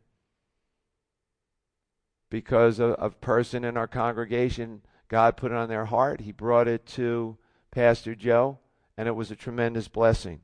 Because 2.31 2.81
a, 2.81 2.93
a 2.93 3.11
person 3.11 3.63
in 3.63 3.77
our 3.77 3.87
congregation 3.87 4.81
God 5.11 5.37
put 5.37 5.51
it 5.51 5.57
on 5.57 5.69
their 5.69 5.87
heart. 5.87 6.21
He 6.21 6.31
brought 6.31 6.69
it 6.69 6.87
to 6.87 7.37
Pastor 7.73 8.15
Joe, 8.15 8.61
and 8.97 9.09
it 9.09 9.17
was 9.17 9.33
a 9.33 9.37
tremendous 9.37 9.89
blessing. 9.89 10.41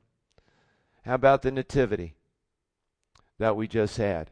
How 1.05 1.15
about 1.15 1.41
the 1.41 1.51
nativity 1.51 2.15
that 3.39 3.55
we 3.55 3.69
just 3.69 3.95
had? 3.95 4.29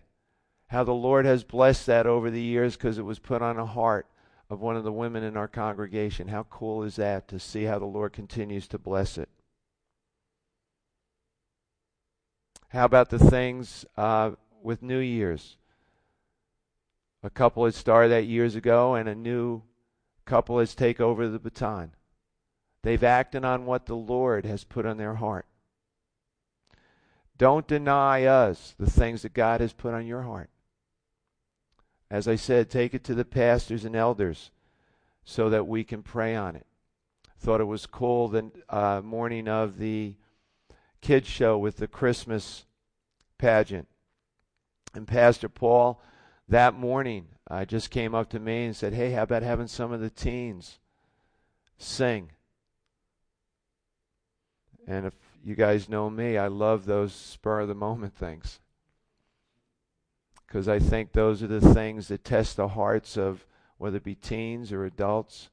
How 0.67 0.83
the 0.83 0.93
Lord 0.93 1.25
has 1.25 1.45
blessed 1.45 1.85
that 1.85 2.05
over 2.05 2.29
the 2.29 2.41
years 2.41 2.75
because 2.75 2.97
it 2.97 3.03
was 3.03 3.17
put 3.17 3.41
on 3.41 3.57
a 3.57 3.65
heart 3.65 4.07
of 4.49 4.59
one 4.59 4.75
of 4.75 4.83
the 4.83 4.91
women 4.91 5.23
in 5.23 5.37
our 5.37 5.47
congregation. 5.47 6.27
How 6.27 6.43
cool 6.43 6.83
is 6.83 6.97
that 6.97 7.29
to 7.29 7.39
see 7.39 7.63
how 7.63 7.79
the 7.79 7.85
Lord 7.85 8.11
continues 8.11 8.67
to 8.67 8.77
bless 8.77 9.17
it? 9.17 9.29
How 12.69 12.83
about 12.83 13.09
the 13.09 13.19
things 13.19 13.85
uh, 13.95 14.31
with 14.61 14.83
New 14.83 14.99
Year's? 14.99 15.55
A 17.23 17.29
couple 17.29 17.63
had 17.63 17.73
started 17.73 18.09
that 18.09 18.25
years 18.25 18.55
ago, 18.55 18.95
and 18.95 19.07
a 19.07 19.15
new 19.15 19.63
couple 20.25 20.59
has 20.59 20.75
take 20.75 20.99
over 20.99 21.27
the 21.27 21.39
baton. 21.39 21.91
They've 22.83 23.03
acted 23.03 23.43
on 23.43 23.65
what 23.65 23.85
the 23.85 23.95
Lord 23.95 24.45
has 24.45 24.63
put 24.63 24.85
on 24.85 24.97
their 24.97 25.15
heart. 25.15 25.45
Don't 27.37 27.67
deny 27.67 28.23
us 28.23 28.75
the 28.79 28.89
things 28.89 29.23
that 29.23 29.33
God 29.33 29.59
has 29.59 29.73
put 29.73 29.93
on 29.93 30.05
your 30.05 30.21
heart. 30.21 30.49
As 32.09 32.27
I 32.27 32.35
said, 32.35 32.69
take 32.69 32.93
it 32.93 33.03
to 33.05 33.15
the 33.15 33.25
pastors 33.25 33.83
and 33.83 33.95
elders 33.95 34.51
so 35.23 35.49
that 35.49 35.67
we 35.67 35.83
can 35.83 36.03
pray 36.03 36.35
on 36.35 36.55
it. 36.55 36.65
Thought 37.39 37.61
it 37.61 37.65
was 37.65 37.85
cool 37.85 38.27
the 38.27 38.51
uh, 38.69 39.01
morning 39.03 39.47
of 39.47 39.77
the 39.77 40.13
kids 41.01 41.27
show 41.27 41.57
with 41.57 41.77
the 41.77 41.87
Christmas 41.87 42.65
pageant. 43.37 43.87
And 44.93 45.07
Pastor 45.07 45.49
Paul 45.49 46.01
that 46.47 46.75
morning 46.75 47.27
uh, 47.49 47.65
just 47.65 47.91
came 47.91 48.15
up 48.15 48.29
to 48.31 48.39
me 48.39 48.65
and 48.65 48.75
said, 48.75 48.93
Hey, 48.93 49.11
how 49.11 49.23
about 49.23 49.43
having 49.43 49.67
some 49.67 49.91
of 49.91 49.99
the 49.99 50.09
teens 50.09 50.79
sing? 51.77 52.31
And 54.87 55.05
if 55.05 55.13
you 55.43 55.55
guys 55.55 55.89
know 55.89 56.09
me, 56.09 56.37
I 56.37 56.47
love 56.47 56.85
those 56.85 57.13
spur 57.13 57.61
of 57.61 57.67
the 57.67 57.75
moment 57.75 58.15
things. 58.15 58.59
Because 60.45 60.67
I 60.67 60.79
think 60.79 61.11
those 61.11 61.41
are 61.43 61.47
the 61.47 61.73
things 61.73 62.07
that 62.07 62.23
test 62.23 62.55
the 62.55 62.69
hearts 62.69 63.17
of 63.17 63.45
whether 63.77 63.97
it 63.97 64.03
be 64.03 64.15
teens 64.15 64.71
or 64.71 64.85
adults. 64.85 65.49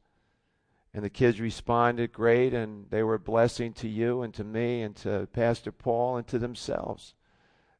And 0.95 1.03
the 1.03 1.11
kids 1.11 1.41
responded 1.41 2.13
great, 2.13 2.53
and 2.53 2.87
they 2.91 3.03
were 3.03 3.15
a 3.15 3.19
blessing 3.19 3.73
to 3.75 3.89
you 3.89 4.23
and 4.23 4.33
to 4.35 4.45
me 4.45 4.83
and 4.83 4.95
to 4.97 5.27
Pastor 5.33 5.73
Paul 5.73 6.19
and 6.19 6.27
to 6.29 6.39
themselves. 6.39 7.15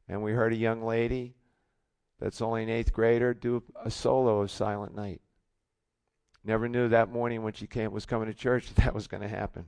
And 0.09 0.23
we 0.23 0.33
heard 0.33 0.53
a 0.53 0.57
young 0.57 0.83
lady 0.83 1.35
that's 2.23 2.41
only 2.41 2.63
an 2.63 2.69
eighth 2.69 2.93
grader 2.93 3.33
do 3.33 3.61
a 3.83 3.91
solo 3.91 4.39
of 4.39 4.49
Silent 4.49 4.95
Night. 4.95 5.19
Never 6.41 6.69
knew 6.69 6.87
that 6.87 7.11
morning 7.11 7.43
when 7.43 7.51
she 7.51 7.67
came 7.67 7.91
was 7.91 8.05
coming 8.05 8.27
to 8.27 8.33
church 8.33 8.67
that 8.73 8.81
that 8.81 8.93
was 8.93 9.07
going 9.07 9.23
to 9.23 9.27
happen. 9.27 9.65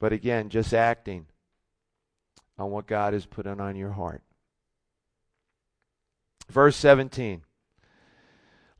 But 0.00 0.12
again, 0.12 0.48
just 0.48 0.74
acting 0.74 1.26
on 2.58 2.72
what 2.72 2.88
God 2.88 3.12
has 3.12 3.24
put 3.24 3.46
on 3.46 3.76
your 3.76 3.92
heart. 3.92 4.24
Verse 6.50 6.74
17. 6.74 7.42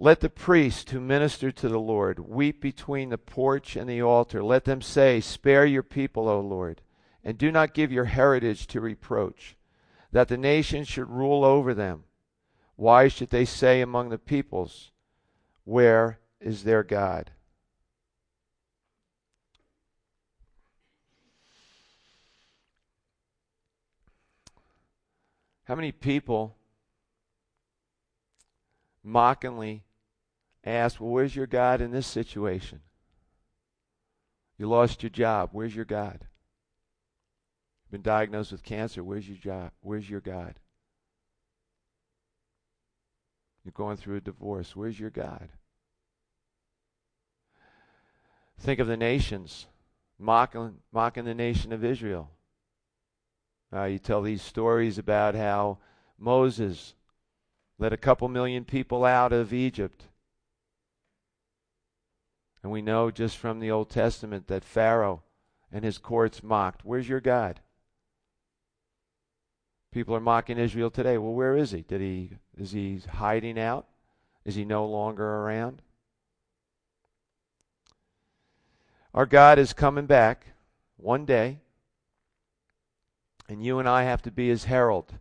Let 0.00 0.18
the 0.18 0.30
priest 0.30 0.90
who 0.90 0.98
minister 0.98 1.52
to 1.52 1.68
the 1.68 1.78
Lord 1.78 2.18
weep 2.18 2.60
between 2.60 3.10
the 3.10 3.18
porch 3.18 3.76
and 3.76 3.88
the 3.88 4.02
altar. 4.02 4.42
Let 4.42 4.64
them 4.64 4.82
say, 4.82 5.20
Spare 5.20 5.64
your 5.64 5.84
people, 5.84 6.28
O 6.28 6.40
Lord, 6.40 6.82
and 7.22 7.38
do 7.38 7.52
not 7.52 7.72
give 7.72 7.92
your 7.92 8.06
heritage 8.06 8.66
to 8.66 8.80
reproach 8.80 9.56
that 10.12 10.28
the 10.28 10.36
nations 10.36 10.88
should 10.88 11.08
rule 11.08 11.44
over 11.44 11.74
them. 11.74 12.04
Why 12.76 13.08
should 13.08 13.30
they 13.30 13.44
say 13.44 13.80
among 13.80 14.10
the 14.10 14.18
peoples, 14.18 14.90
Where 15.64 16.20
is 16.40 16.64
their 16.64 16.82
God? 16.82 17.30
How 25.64 25.74
many 25.74 25.92
people 25.92 26.56
mockingly 29.02 29.84
ask, 30.64 31.00
Well, 31.00 31.10
where's 31.10 31.34
your 31.34 31.46
God 31.46 31.80
in 31.80 31.90
this 31.90 32.06
situation? 32.06 32.80
You 34.58 34.68
lost 34.68 35.02
your 35.02 35.10
job. 35.10 35.50
Where's 35.52 35.74
your 35.74 35.84
God? 35.86 36.26
Been 37.92 38.00
diagnosed 38.00 38.52
with 38.52 38.62
cancer. 38.62 39.04
Where's 39.04 39.28
your 39.28 39.36
job? 39.36 39.70
Where's 39.82 40.08
your 40.08 40.20
God? 40.20 40.54
You're 43.62 43.72
going 43.72 43.98
through 43.98 44.16
a 44.16 44.20
divorce. 44.22 44.74
Where's 44.74 44.98
your 44.98 45.10
God? 45.10 45.50
Think 48.58 48.80
of 48.80 48.86
the 48.86 48.96
nations 48.96 49.66
mocking, 50.18 50.76
mocking 50.90 51.26
the 51.26 51.34
nation 51.34 51.70
of 51.70 51.84
Israel. 51.84 52.30
Uh, 53.70 53.84
you 53.84 53.98
tell 53.98 54.22
these 54.22 54.40
stories 54.40 54.96
about 54.96 55.34
how 55.34 55.76
Moses 56.18 56.94
led 57.78 57.92
a 57.92 57.98
couple 57.98 58.26
million 58.28 58.64
people 58.64 59.04
out 59.04 59.34
of 59.34 59.52
Egypt. 59.52 60.04
And 62.62 62.72
we 62.72 62.80
know 62.80 63.10
just 63.10 63.36
from 63.36 63.60
the 63.60 63.70
Old 63.70 63.90
Testament 63.90 64.46
that 64.46 64.64
Pharaoh 64.64 65.22
and 65.70 65.84
his 65.84 65.98
courts 65.98 66.42
mocked. 66.42 66.86
Where's 66.86 67.08
your 67.08 67.20
God? 67.20 67.60
People 69.92 70.16
are 70.16 70.20
mocking 70.20 70.58
Israel 70.58 70.90
today. 70.90 71.18
Well, 71.18 71.34
where 71.34 71.54
is 71.54 71.70
he? 71.70 71.82
Did 71.82 72.00
he 72.00 72.30
is 72.56 72.72
he 72.72 73.00
hiding 73.12 73.58
out? 73.58 73.86
Is 74.44 74.54
he 74.54 74.64
no 74.64 74.86
longer 74.86 75.24
around? 75.24 75.82
Our 79.14 79.26
God 79.26 79.58
is 79.58 79.74
coming 79.74 80.06
back 80.06 80.46
one 80.96 81.26
day, 81.26 81.58
and 83.48 83.62
you 83.62 83.78
and 83.78 83.86
I 83.86 84.04
have 84.04 84.22
to 84.22 84.30
be 84.30 84.48
his 84.48 84.64
herald. 84.64 85.12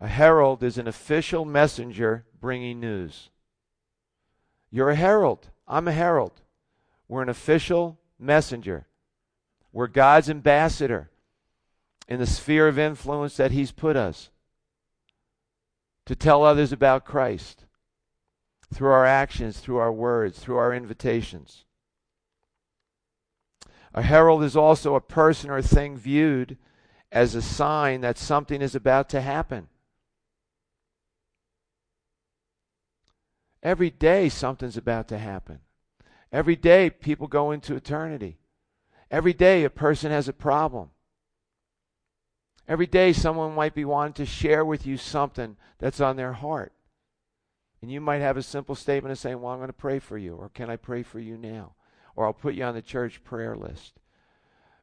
A 0.00 0.06
herald 0.06 0.62
is 0.62 0.78
an 0.78 0.86
official 0.86 1.44
messenger 1.44 2.24
bringing 2.40 2.78
news. 2.78 3.30
You're 4.70 4.90
a 4.90 4.94
herald. 4.94 5.50
I'm 5.66 5.88
a 5.88 5.92
herald. 5.92 6.40
We're 7.08 7.22
an 7.22 7.28
official 7.28 7.98
messenger. 8.20 8.86
We're 9.72 9.88
God's 9.88 10.30
ambassador 10.30 11.09
in 12.10 12.18
the 12.18 12.26
sphere 12.26 12.66
of 12.66 12.78
influence 12.78 13.36
that 13.36 13.52
He's 13.52 13.70
put 13.70 13.96
us 13.96 14.30
to 16.06 16.16
tell 16.16 16.44
others 16.44 16.72
about 16.72 17.04
Christ 17.04 17.64
through 18.74 18.90
our 18.90 19.06
actions, 19.06 19.60
through 19.60 19.76
our 19.78 19.92
words, 19.92 20.40
through 20.40 20.56
our 20.56 20.74
invitations. 20.74 21.64
A 23.94 24.02
herald 24.02 24.42
is 24.42 24.56
also 24.56 24.96
a 24.96 25.00
person 25.00 25.50
or 25.50 25.62
thing 25.62 25.96
viewed 25.96 26.58
as 27.12 27.34
a 27.34 27.42
sign 27.42 28.00
that 28.00 28.18
something 28.18 28.60
is 28.60 28.74
about 28.74 29.08
to 29.10 29.20
happen. 29.20 29.68
Every 33.62 33.90
day, 33.90 34.28
something's 34.28 34.76
about 34.76 35.06
to 35.08 35.18
happen. 35.18 35.60
Every 36.32 36.56
day, 36.56 36.90
people 36.90 37.26
go 37.26 37.50
into 37.50 37.76
eternity. 37.76 38.38
Every 39.10 39.32
day, 39.32 39.64
a 39.64 39.70
person 39.70 40.10
has 40.10 40.28
a 40.28 40.32
problem. 40.32 40.90
Every 42.70 42.86
day, 42.86 43.12
someone 43.12 43.56
might 43.56 43.74
be 43.74 43.84
wanting 43.84 44.12
to 44.12 44.24
share 44.24 44.64
with 44.64 44.86
you 44.86 44.96
something 44.96 45.56
that's 45.80 46.00
on 46.00 46.14
their 46.14 46.34
heart. 46.34 46.72
And 47.82 47.90
you 47.90 48.00
might 48.00 48.20
have 48.20 48.36
a 48.36 48.44
simple 48.44 48.76
statement 48.76 49.10
of 49.10 49.18
saying, 49.18 49.40
Well, 49.40 49.52
I'm 49.52 49.58
going 49.58 49.66
to 49.66 49.72
pray 49.72 49.98
for 49.98 50.16
you, 50.16 50.36
or 50.36 50.50
can 50.50 50.70
I 50.70 50.76
pray 50.76 51.02
for 51.02 51.18
you 51.18 51.36
now? 51.36 51.74
Or 52.14 52.26
I'll 52.26 52.32
put 52.32 52.54
you 52.54 52.62
on 52.62 52.74
the 52.74 52.80
church 52.80 53.24
prayer 53.24 53.56
list. 53.56 53.94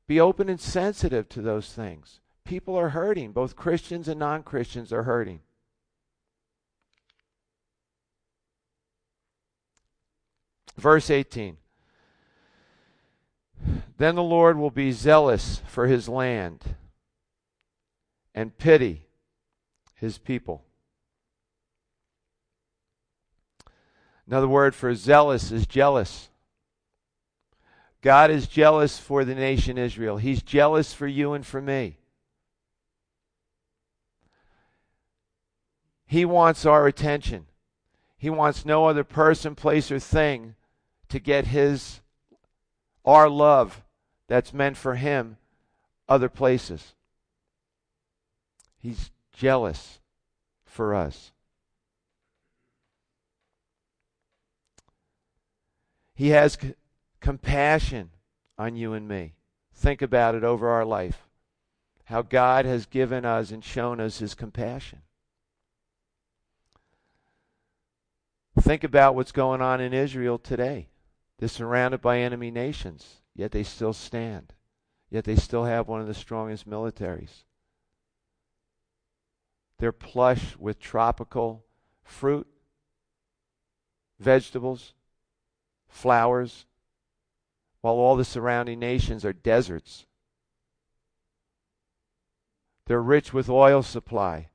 Be 0.05 0.19
open 0.19 0.49
and 0.49 0.59
sensitive 0.59 1.29
to 1.29 1.41
those 1.41 1.71
things. 1.71 2.19
People 2.43 2.75
are 2.75 2.89
hurting, 2.89 3.31
both 3.31 3.55
Christians 3.55 4.09
and 4.09 4.19
non 4.19 4.43
Christians 4.43 4.91
are 4.91 5.03
hurting. 5.03 5.39
Verse 10.75 11.09
18 11.09 11.55
Then 13.97 14.15
the 14.15 14.23
Lord 14.23 14.57
will 14.57 14.71
be 14.71 14.91
zealous 14.91 15.61
for 15.65 15.87
his 15.87 16.09
land 16.09 16.75
and 18.37 18.55
pity 18.55 19.01
his 19.95 20.19
people. 20.19 20.63
Another 24.27 24.47
word 24.47 24.75
for 24.75 24.93
zealous 24.93 25.51
is 25.51 25.65
jealous. 25.65 26.29
God 28.03 28.29
is 28.29 28.45
jealous 28.45 28.99
for 28.99 29.25
the 29.25 29.33
nation 29.33 29.79
Israel. 29.79 30.17
He's 30.17 30.43
jealous 30.43 30.93
for 30.93 31.07
you 31.07 31.33
and 31.33 31.43
for 31.43 31.59
me. 31.59 31.97
He 36.05 36.23
wants 36.23 36.63
our 36.63 36.85
attention. 36.85 37.47
He 38.19 38.29
wants 38.29 38.63
no 38.63 38.85
other 38.85 39.03
person, 39.03 39.55
place, 39.55 39.91
or 39.91 39.97
thing 39.97 40.53
to 41.09 41.17
get 41.17 41.47
his 41.47 42.01
our 43.03 43.29
love 43.29 43.83
that's 44.27 44.53
meant 44.53 44.77
for 44.77 44.93
him 44.93 45.37
other 46.07 46.29
places. 46.29 46.93
He's 48.87 49.11
jealous 49.33 49.99
for 50.63 50.95
us. 50.95 51.33
He 56.15 56.29
has 56.29 56.53
c- 56.53 56.73
compassion 57.19 58.11
on 58.57 58.77
you 58.77 58.93
and 58.93 59.05
me. 59.05 59.33
Think 59.73 60.01
about 60.01 60.35
it 60.35 60.45
over 60.45 60.69
our 60.69 60.85
life. 60.85 61.27
How 62.05 62.21
God 62.21 62.63
has 62.63 62.85
given 62.85 63.25
us 63.25 63.51
and 63.51 63.61
shown 63.61 63.99
us 63.99 64.19
his 64.19 64.33
compassion. 64.33 65.01
Think 68.57 68.85
about 68.85 69.15
what's 69.15 69.33
going 69.33 69.61
on 69.61 69.81
in 69.81 69.93
Israel 69.93 70.37
today. 70.37 70.87
They're 71.39 71.49
surrounded 71.49 71.99
by 71.99 72.19
enemy 72.19 72.51
nations, 72.51 73.17
yet 73.35 73.51
they 73.51 73.63
still 73.63 73.91
stand. 73.91 74.53
Yet 75.09 75.25
they 75.25 75.35
still 75.35 75.65
have 75.65 75.89
one 75.89 75.99
of 75.99 76.07
the 76.07 76.13
strongest 76.13 76.69
militaries. 76.69 77.43
They're 79.79 79.91
plush 79.91 80.55
with 80.57 80.79
tropical 80.79 81.65
fruit, 82.03 82.47
vegetables, 84.19 84.93
flowers, 85.87 86.65
while 87.81 87.95
all 87.95 88.15
the 88.15 88.25
surrounding 88.25 88.79
nations 88.79 89.23
are 89.23 89.33
deserts. 89.33 90.05
They're 92.87 93.01
rich 93.01 93.33
with 93.33 93.49
oil 93.49 93.83
supply. 93.83 94.49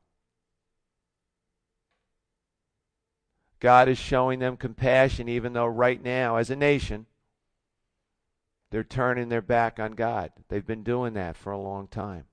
God 3.60 3.88
is 3.88 3.98
showing 3.98 4.40
them 4.40 4.56
compassion, 4.56 5.28
even 5.28 5.52
though 5.52 5.66
right 5.66 6.02
now, 6.02 6.36
as 6.36 6.50
a 6.50 6.56
nation, 6.56 7.06
they're 8.70 8.82
turning 8.82 9.28
their 9.28 9.42
back 9.42 9.78
on 9.78 9.92
God. 9.92 10.32
They've 10.48 10.66
been 10.66 10.82
doing 10.82 11.12
that 11.14 11.36
for 11.36 11.52
a 11.52 11.60
long 11.60 11.86
time. 11.86 12.24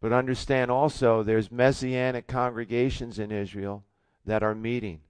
But 0.00 0.12
understand 0.12 0.70
also, 0.70 1.22
there's 1.22 1.50
messianic 1.50 2.26
congregations 2.26 3.18
in 3.18 3.32
Israel 3.32 3.84
that 4.24 4.42
are 4.42 4.54
meeting. 4.54 5.00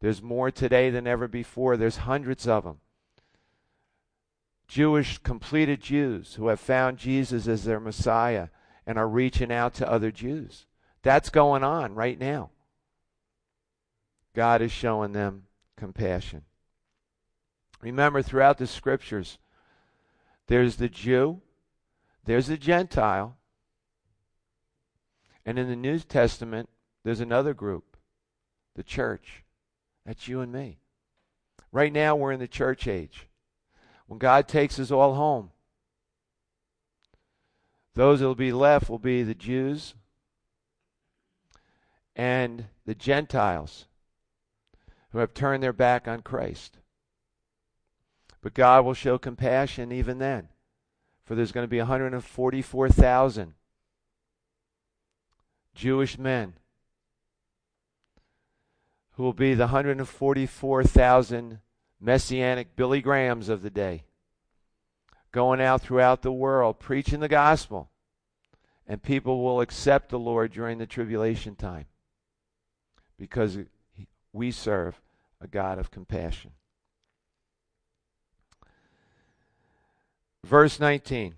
There's 0.00 0.22
more 0.22 0.50
today 0.50 0.90
than 0.90 1.06
ever 1.06 1.26
before. 1.26 1.76
There's 1.76 1.98
hundreds 1.98 2.46
of 2.46 2.64
them. 2.64 2.80
Jewish, 4.68 5.16
completed 5.18 5.80
Jews 5.80 6.34
who 6.34 6.48
have 6.48 6.60
found 6.60 6.98
Jesus 6.98 7.48
as 7.48 7.64
their 7.64 7.80
Messiah 7.80 8.48
and 8.86 8.98
are 8.98 9.08
reaching 9.08 9.50
out 9.50 9.72
to 9.74 9.90
other 9.90 10.10
Jews. 10.10 10.66
That's 11.02 11.30
going 11.30 11.64
on 11.64 11.94
right 11.94 12.18
now. 12.18 12.50
God 14.34 14.60
is 14.60 14.70
showing 14.70 15.12
them 15.12 15.44
compassion. 15.76 16.42
Remember, 17.80 18.20
throughout 18.20 18.58
the 18.58 18.66
scriptures, 18.66 19.38
there's 20.48 20.76
the 20.76 20.88
Jew, 20.88 21.40
there's 22.24 22.48
the 22.48 22.58
Gentile, 22.58 23.37
and 25.48 25.58
in 25.58 25.66
the 25.66 25.76
New 25.76 25.98
Testament, 25.98 26.68
there's 27.04 27.20
another 27.20 27.54
group, 27.54 27.96
the 28.76 28.82
church. 28.82 29.44
That's 30.04 30.28
you 30.28 30.42
and 30.42 30.52
me. 30.52 30.76
Right 31.72 31.90
now, 31.90 32.14
we're 32.14 32.32
in 32.32 32.38
the 32.38 32.46
church 32.46 32.86
age. 32.86 33.28
When 34.06 34.18
God 34.18 34.46
takes 34.46 34.78
us 34.78 34.90
all 34.90 35.14
home, 35.14 35.52
those 37.94 38.20
that 38.20 38.26
will 38.26 38.34
be 38.34 38.52
left 38.52 38.90
will 38.90 38.98
be 38.98 39.22
the 39.22 39.34
Jews 39.34 39.94
and 42.14 42.66
the 42.84 42.94
Gentiles 42.94 43.86
who 45.12 45.18
have 45.18 45.32
turned 45.32 45.62
their 45.62 45.72
back 45.72 46.06
on 46.06 46.20
Christ. 46.20 46.76
But 48.42 48.52
God 48.52 48.84
will 48.84 48.92
show 48.92 49.16
compassion 49.16 49.92
even 49.92 50.18
then, 50.18 50.48
for 51.24 51.34
there's 51.34 51.52
going 51.52 51.64
to 51.64 51.70
be 51.70 51.78
144,000 51.78 53.54
Jewish 55.78 56.18
men 56.18 56.54
who 59.12 59.22
will 59.22 59.32
be 59.32 59.54
the 59.54 59.66
144,000 59.66 61.60
messianic 62.00 62.74
Billy 62.74 63.00
Grahams 63.00 63.48
of 63.48 63.62
the 63.62 63.70
day, 63.70 64.02
going 65.30 65.60
out 65.60 65.80
throughout 65.80 66.22
the 66.22 66.32
world 66.32 66.80
preaching 66.80 67.20
the 67.20 67.28
gospel 67.28 67.90
And 68.88 69.00
people 69.00 69.44
will 69.44 69.60
accept 69.60 70.08
the 70.08 70.18
Lord 70.18 70.50
during 70.52 70.78
the 70.78 70.86
tribulation 70.86 71.54
time 71.54 71.86
because 73.16 73.58
we 74.32 74.50
serve 74.50 75.00
a 75.40 75.46
God 75.46 75.78
of 75.78 75.92
compassion. 75.92 76.50
Verse 80.44 80.80
19 80.80 81.34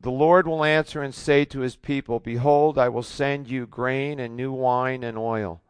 The 0.00 0.10
Lord 0.10 0.46
will 0.46 0.64
answer 0.64 1.02
and 1.02 1.14
say 1.14 1.44
to 1.46 1.60
his 1.60 1.76
people, 1.76 2.20
Behold, 2.20 2.78
I 2.78 2.88
will 2.88 3.02
send 3.02 3.48
you 3.48 3.66
grain 3.66 4.20
and 4.20 4.36
new 4.36 4.52
wine 4.52 5.02
and 5.02 5.16
oil, 5.16 5.62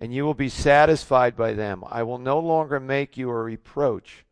and 0.00 0.12
you 0.14 0.24
will 0.24 0.34
be 0.34 0.48
satisfied 0.48 1.36
by 1.36 1.52
them. 1.52 1.84
I 1.86 2.02
will 2.02 2.18
no 2.18 2.38
longer 2.38 2.80
make 2.80 3.16
you 3.16 3.28
a 3.30 3.42
reproach 3.42 4.24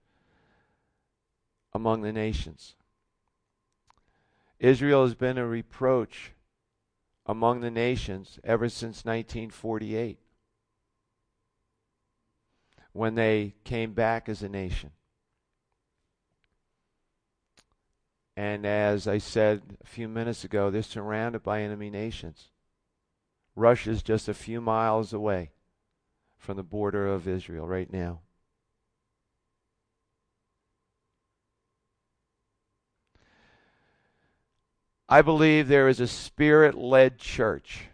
among 1.73 2.03
the 2.03 2.13
nations. 2.13 2.75
Israel 4.59 5.05
has 5.05 5.15
been 5.15 5.37
a 5.37 5.47
reproach 5.47 6.33
among 7.27 7.61
the 7.61 7.71
nations 7.71 8.39
ever 8.45 8.69
since 8.69 9.05
1948 9.05 10.19
when 12.93 13.15
they 13.15 13.55
came 13.65 13.93
back 13.93 14.29
as 14.29 14.43
a 14.43 14.49
nation. 14.49 14.91
And 18.37 18.67
as 18.67 19.07
I 19.07 19.19
said 19.19 19.63
a 19.83 19.87
few 19.87 20.09
minutes 20.09 20.45
ago, 20.45 20.71
they're 20.71 20.83
surrounded 20.83 21.43
by 21.43 21.63
enemy 21.63 21.89
nations. 21.89 22.51
Russia 23.55 23.91
is 23.91 24.03
just 24.03 24.29
a 24.29 24.35
few 24.35 24.61
miles 24.61 25.13
away 25.13 25.53
from 26.37 26.57
the 26.57 26.65
border 26.65 27.07
of 27.07 27.29
Israel 27.29 27.67
right 27.67 27.93
now. 27.93 28.21
I 35.09 35.23
believe 35.23 35.69
there 35.69 35.89
is 35.89 36.01
a 36.01 36.09
spirit 36.09 36.75
led 36.75 37.19
church. 37.19 37.87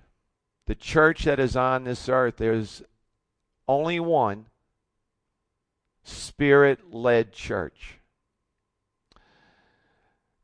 The 0.67 0.75
church 0.75 1.25
that 1.25 1.39
is 1.39 1.55
on 1.55 1.85
this 1.85 2.09
earth, 2.09 2.37
there's 2.39 2.83
only 3.69 4.01
one 4.01 4.47
spirit 6.03 6.95
led 6.95 7.33
church 7.33 8.00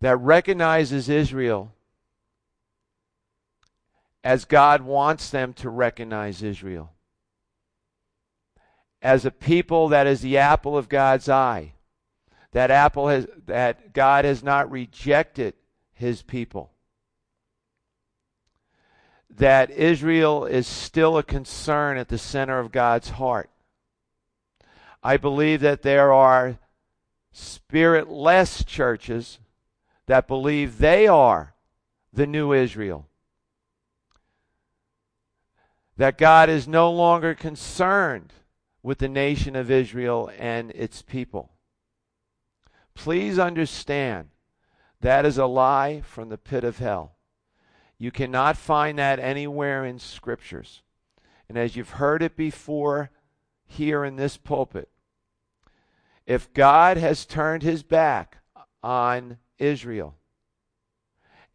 that 0.07 0.19
recognizes 0.19 1.09
Israel 1.09 1.73
as 4.23 4.45
God 4.45 4.83
wants 4.83 5.31
them 5.31 5.53
to 5.55 5.69
recognize 5.69 6.45
Israel. 6.45 6.93
As 9.03 9.25
a 9.25 9.33
people 9.33 9.89
that 9.89 10.07
is 10.07 10.21
the 10.21 10.39
apple 10.39 10.79
of 10.79 10.89
God's 10.89 11.29
eye. 11.29 11.73
That 12.53 12.71
apple 12.71 13.09
has 13.09 13.27
that 13.47 13.95
God 13.95 14.25
has 14.25 14.45
not 14.45 14.71
rejected 14.71 15.55
his 15.93 16.23
people. 16.23 16.71
That 19.29 19.73
Israel 19.73 20.45
is 20.45 20.69
still 20.69 21.19
a 21.19 21.25
concern 21.25 21.99
at 21.99 22.07
the 22.07 22.17
center 22.17 22.61
of 22.61 22.71
God's 22.71 23.11
heart. 23.11 23.51
I 25.03 25.17
believe 25.17 25.63
that 25.63 25.83
there 25.83 26.13
are 26.13 26.61
spiritless 27.33 28.63
churches 28.63 29.41
that 30.07 30.29
believe 30.29 30.79
they 30.79 31.07
are 31.07 31.55
the 32.13 32.27
new 32.27 32.53
Israel. 32.53 33.07
That 35.97 36.19
God 36.19 36.49
is 36.49 36.69
no 36.69 36.91
longer 36.91 37.35
concerned 37.35 38.33
with 38.83 38.99
the 38.99 39.09
nation 39.09 39.57
of 39.57 39.71
Israel 39.71 40.31
and 40.39 40.71
its 40.73 41.03
people. 41.03 41.51
Please 42.95 43.39
understand 43.39 44.29
that 45.01 45.27
is 45.27 45.39
a 45.39 45.47
lie 45.47 46.03
from 46.03 46.29
the 46.29 46.39
pit 46.39 46.65
of 46.65 46.79
hell. 46.79 47.17
You 47.99 48.11
cannot 48.11 48.57
find 48.57 48.99
that 48.99 49.19
anywhere 49.19 49.85
in 49.85 49.99
scriptures. 49.99 50.83
And 51.49 51.57
as 51.57 51.77
you've 51.77 51.91
heard 51.91 52.23
it 52.23 52.37
before 52.37 53.11
here 53.65 54.05
in 54.05 54.17
this 54.17 54.37
pulpit, 54.37 54.89
if 56.27 56.53
God 56.53 56.97
has 56.97 57.25
turned 57.25 57.63
his 57.63 57.83
back 57.83 58.39
on 58.83 59.39
Israel 59.59 60.15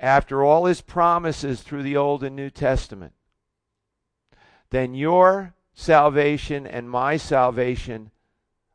after 0.02 0.44
all 0.44 0.66
his 0.66 0.82
promises 0.82 1.62
through 1.62 1.84
the 1.84 1.96
Old 1.96 2.24
and 2.24 2.36
New 2.36 2.50
Testament, 2.50 3.14
then 4.72 4.96
your 4.96 5.54
salvation 5.74 6.66
and 6.66 6.90
my 6.90 7.18
salvation 7.18 8.10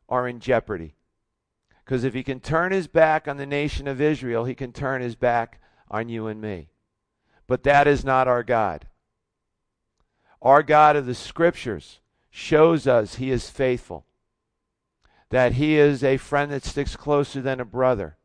are 0.07 0.27
in 0.27 0.39
jeopardy. 0.39 0.95
Because 1.83 2.05
if 2.05 2.13
he 2.13 2.23
can 2.23 2.39
turn 2.39 2.71
his 2.71 2.87
back 2.87 3.27
on 3.27 3.37
the 3.37 3.45
nation 3.45 3.87
of 3.87 3.99
Israel, 3.99 4.45
he 4.45 4.55
can 4.55 4.71
turn 4.71 5.01
his 5.01 5.15
back 5.15 5.59
on 5.91 6.07
you 6.07 6.27
and 6.27 6.41
me. 6.41 6.69
But 7.45 7.63
that 7.63 7.87
is 7.87 8.05
not 8.05 8.27
our 8.27 8.43
God. 8.43 8.87
Our 10.41 10.63
God 10.63 10.95
of 10.95 11.05
the 11.05 11.15
Scriptures 11.15 11.99
shows 12.29 12.87
us 12.87 13.15
he 13.15 13.31
is 13.31 13.49
faithful, 13.49 14.05
that 15.29 15.53
he 15.53 15.77
is 15.77 16.03
a 16.03 16.17
friend 16.17 16.51
that 16.51 16.63
sticks 16.63 16.95
closer 16.95 17.41
than 17.41 17.59
a 17.59 17.65
brother, 17.65 18.16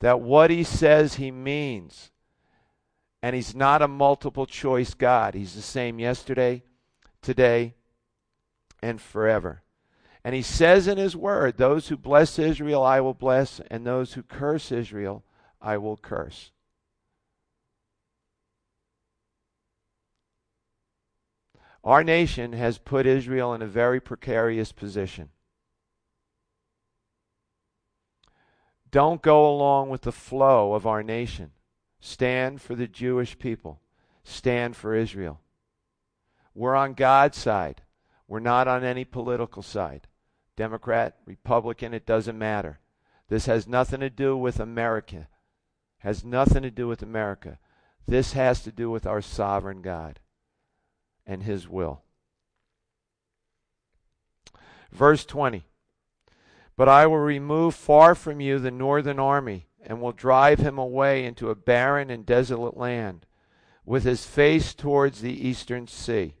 that 0.00 0.20
what 0.20 0.50
he 0.50 0.64
says 0.64 1.14
he 1.14 1.30
means. 1.30 2.10
And 3.22 3.36
he's 3.36 3.54
not 3.54 3.82
a 3.82 3.88
multiple 3.88 4.46
choice 4.46 4.94
God. 4.94 5.34
He's 5.34 5.54
the 5.54 5.62
same 5.62 5.98
yesterday, 5.98 6.62
today, 7.20 7.74
and 8.82 9.00
forever. 9.00 9.62
And 10.24 10.34
he 10.34 10.42
says 10.42 10.88
in 10.88 10.98
his 10.98 11.16
word, 11.16 11.56
Those 11.56 11.88
who 11.88 11.96
bless 11.96 12.38
Israel 12.38 12.82
I 12.82 13.00
will 13.00 13.14
bless, 13.14 13.60
and 13.70 13.86
those 13.86 14.14
who 14.14 14.22
curse 14.22 14.72
Israel 14.72 15.24
I 15.60 15.76
will 15.76 15.96
curse. 15.96 16.50
Our 21.82 22.04
nation 22.04 22.52
has 22.52 22.76
put 22.78 23.06
Israel 23.06 23.54
in 23.54 23.62
a 23.62 23.66
very 23.66 24.00
precarious 24.00 24.72
position. 24.72 25.30
Don't 28.90 29.22
go 29.22 29.48
along 29.48 29.88
with 29.88 30.02
the 30.02 30.12
flow 30.12 30.74
of 30.74 30.86
our 30.86 31.02
nation. 31.02 31.52
Stand 32.00 32.60
for 32.60 32.74
the 32.74 32.88
Jewish 32.88 33.38
people. 33.38 33.80
Stand 34.24 34.76
for 34.76 34.94
Israel. 34.94 35.40
We're 36.54 36.74
on 36.74 36.94
God's 36.94 37.38
side. 37.38 37.82
We're 38.26 38.40
not 38.40 38.68
on 38.68 38.84
any 38.84 39.04
political 39.04 39.62
side. 39.62 40.08
Democrat, 40.56 41.16
Republican, 41.24 41.94
it 41.94 42.06
doesn't 42.06 42.38
matter. 42.38 42.80
This 43.28 43.46
has 43.46 43.66
nothing 43.66 44.00
to 44.00 44.10
do 44.10 44.36
with 44.36 44.58
America. 44.58 45.28
Has 45.98 46.24
nothing 46.24 46.62
to 46.62 46.70
do 46.70 46.88
with 46.88 47.02
America. 47.02 47.58
This 48.06 48.32
has 48.32 48.62
to 48.62 48.72
do 48.72 48.90
with 48.90 49.06
our 49.06 49.22
sovereign 49.22 49.82
God 49.82 50.18
and 51.26 51.44
his 51.44 51.68
will. 51.68 52.02
Verse 54.90 55.24
20. 55.24 55.64
But 56.80 56.88
I 56.88 57.06
will 57.06 57.18
remove 57.18 57.74
far 57.74 58.14
from 58.14 58.40
you 58.40 58.58
the 58.58 58.70
northern 58.70 59.18
army 59.18 59.66
and 59.82 60.00
will 60.00 60.12
drive 60.12 60.60
him 60.60 60.78
away 60.78 61.26
into 61.26 61.50
a 61.50 61.54
barren 61.54 62.08
and 62.08 62.24
desolate 62.24 62.74
land 62.74 63.26
with 63.84 64.04
his 64.04 64.24
face 64.24 64.72
towards 64.72 65.20
the 65.20 65.46
eastern 65.46 65.88
sea 65.88 66.36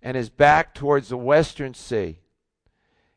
and 0.00 0.16
his 0.16 0.30
back 0.30 0.74
towards 0.74 1.08
the 1.08 1.16
western 1.16 1.74
sea. 1.74 2.20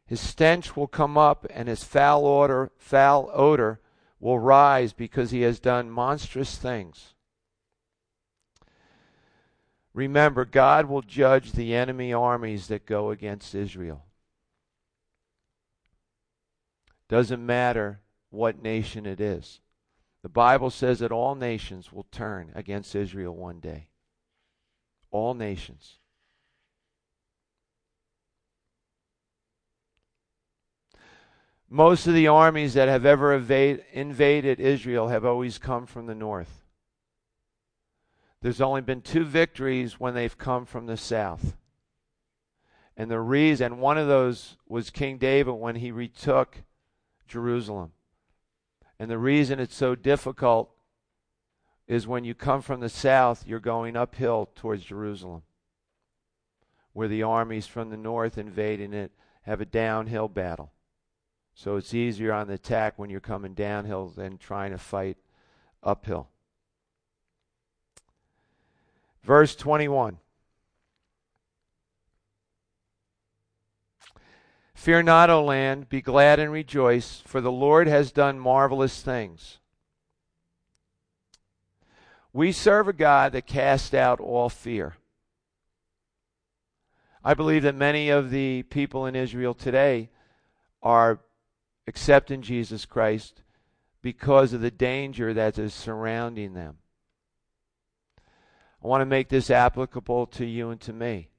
His 0.07 0.19
stench 0.19 0.75
will 0.75 0.87
come 0.87 1.15
up, 1.15 1.45
and 1.51 1.67
his 1.67 1.83
foul 1.83 2.25
odor, 2.25 2.71
foul 2.79 3.29
odor 3.31 3.79
will 4.19 4.39
rise 4.39 4.93
because 4.93 5.29
he 5.29 5.41
has 5.41 5.59
done 5.59 5.91
monstrous 5.91 6.57
things. 6.57 7.13
Remember, 9.93 10.43
God 10.43 10.87
will 10.87 11.03
judge 11.03 11.51
the 11.51 11.75
enemy 11.75 12.11
armies 12.11 12.65
that 12.69 12.87
go 12.87 13.11
against 13.11 13.53
Israel. 13.53 14.06
Doesn't 17.09 17.45
matter 17.45 18.01
what 18.29 18.61
nation 18.61 19.05
it 19.05 19.21
is. 19.21 19.61
The 20.23 20.29
Bible 20.29 20.69
says 20.69 20.99
that 20.99 21.11
all 21.11 21.35
nations 21.35 21.93
will 21.93 22.07
turn 22.11 22.51
against 22.53 22.95
Israel 22.95 23.35
one 23.35 23.59
day. 23.59 23.87
All 25.09 25.33
nations. 25.33 25.99
Most 31.69 32.07
of 32.07 32.13
the 32.13 32.27
armies 32.27 32.73
that 32.75 32.87
have 32.87 33.05
ever 33.05 33.33
invaded 33.33 34.59
Israel 34.59 35.09
have 35.09 35.25
always 35.25 35.57
come 35.57 35.85
from 35.85 36.05
the 36.05 36.15
north. 36.15 36.63
There's 38.41 38.61
only 38.61 38.81
been 38.81 39.01
two 39.01 39.25
victories 39.25 39.99
when 39.99 40.13
they've 40.13 40.37
come 40.37 40.65
from 40.65 40.85
the 40.85 40.97
south. 40.97 41.57
And 42.95 43.11
the 43.11 43.19
reason, 43.19 43.79
one 43.79 43.97
of 43.97 44.07
those 44.07 44.57
was 44.67 44.89
King 44.89 45.17
David 45.17 45.55
when 45.55 45.75
he 45.75 45.91
retook 45.91 46.63
Jerusalem. 47.27 47.91
And 48.99 49.11
the 49.11 49.17
reason 49.17 49.59
it's 49.59 49.75
so 49.75 49.95
difficult 49.95 50.71
is 51.87 52.07
when 52.07 52.23
you 52.23 52.33
come 52.33 52.61
from 52.61 52.79
the 52.79 52.89
south, 52.89 53.45
you're 53.47 53.59
going 53.59 53.95
uphill 53.95 54.49
towards 54.55 54.83
Jerusalem, 54.83 55.43
where 56.93 57.07
the 57.07 57.23
armies 57.23 57.67
from 57.67 57.89
the 57.89 57.97
north 57.97 58.37
invading 58.37 58.93
it 58.93 59.11
have 59.43 59.61
a 59.61 59.65
downhill 59.65 60.27
battle. 60.27 60.71
So 61.53 61.75
it's 61.77 61.93
easier 61.93 62.33
on 62.33 62.47
the 62.47 62.55
attack 62.55 62.99
when 62.99 63.09
you're 63.09 63.19
coming 63.19 63.53
downhill 63.53 64.09
than 64.09 64.37
trying 64.37 64.71
to 64.71 64.77
fight 64.77 65.17
uphill. 65.81 66.29
Verse 69.23 69.55
21. 69.55 70.17
Fear 74.77 75.03
not, 75.03 75.31
O 75.31 75.43
land, 75.43 75.89
be 75.89 76.01
glad 76.01 76.39
and 76.39 76.51
rejoice, 76.51 77.23
for 77.25 77.41
the 77.41 77.51
Lord 77.51 77.87
has 77.87 78.11
done 78.11 78.39
marvelous 78.39 79.01
things. 79.01 79.57
We 82.31 82.51
serve 82.51 82.87
a 82.87 82.93
God 82.93 83.31
that 83.31 83.47
casts 83.47 83.95
out 83.95 84.19
all 84.19 84.49
fear. 84.49 84.97
I 87.23 87.33
believe 87.33 87.63
that 87.63 87.73
many 87.73 88.09
of 88.09 88.29
the 88.29 88.63
people 88.63 89.07
in 89.07 89.15
Israel 89.15 89.55
today 89.55 90.11
are 90.83 91.21
accepting 91.87 92.43
Jesus 92.43 92.85
Christ 92.85 93.41
because 94.03 94.53
of 94.53 94.61
the 94.61 94.71
danger 94.71 95.33
that 95.33 95.57
is 95.57 95.73
surrounding 95.73 96.53
them. 96.53 96.77
I 98.83 98.87
want 98.87 99.01
to 99.01 99.05
make 99.05 99.29
this 99.29 99.49
applicable 99.49 100.27
to 100.27 100.45
you 100.45 100.69
and 100.69 100.79
to 100.81 100.93
me. 100.93 101.29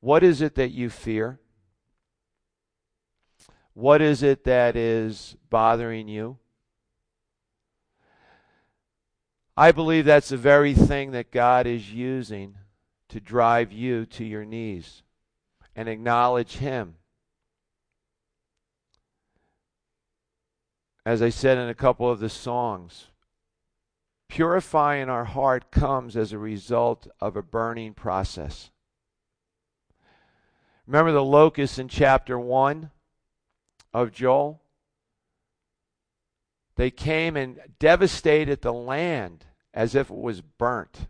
What 0.00 0.24
is 0.24 0.40
it 0.40 0.54
that 0.54 0.70
you 0.70 0.88
fear? 0.88 1.38
What 3.74 4.02
is 4.02 4.22
it 4.22 4.44
that 4.44 4.76
is 4.76 5.36
bothering 5.48 6.08
you? 6.08 6.38
I 9.56 9.72
believe 9.72 10.04
that's 10.04 10.30
the 10.30 10.36
very 10.36 10.74
thing 10.74 11.10
that 11.12 11.30
God 11.30 11.66
is 11.66 11.92
using 11.92 12.56
to 13.08 13.20
drive 13.20 13.72
you 13.72 14.06
to 14.06 14.24
your 14.24 14.44
knees 14.44 15.02
and 15.76 15.88
acknowledge 15.88 16.56
Him. 16.56 16.96
As 21.04 21.22
I 21.22 21.28
said 21.28 21.58
in 21.58 21.68
a 21.68 21.74
couple 21.74 22.10
of 22.10 22.20
the 22.20 22.28
songs, 22.28 23.08
purifying 24.28 25.08
our 25.08 25.24
heart 25.24 25.70
comes 25.70 26.16
as 26.16 26.32
a 26.32 26.38
result 26.38 27.08
of 27.20 27.36
a 27.36 27.42
burning 27.42 27.94
process. 27.94 28.70
Remember 30.86 31.12
the 31.12 31.24
locusts 31.24 31.78
in 31.78 31.88
chapter 31.88 32.38
1 32.38 32.90
of 33.92 34.12
Joel? 34.12 34.60
They 36.76 36.90
came 36.90 37.36
and 37.36 37.58
devastated 37.78 38.62
the 38.62 38.72
land 38.72 39.44
as 39.74 39.94
if 39.94 40.10
it 40.10 40.16
was 40.16 40.40
burnt. 40.40 41.08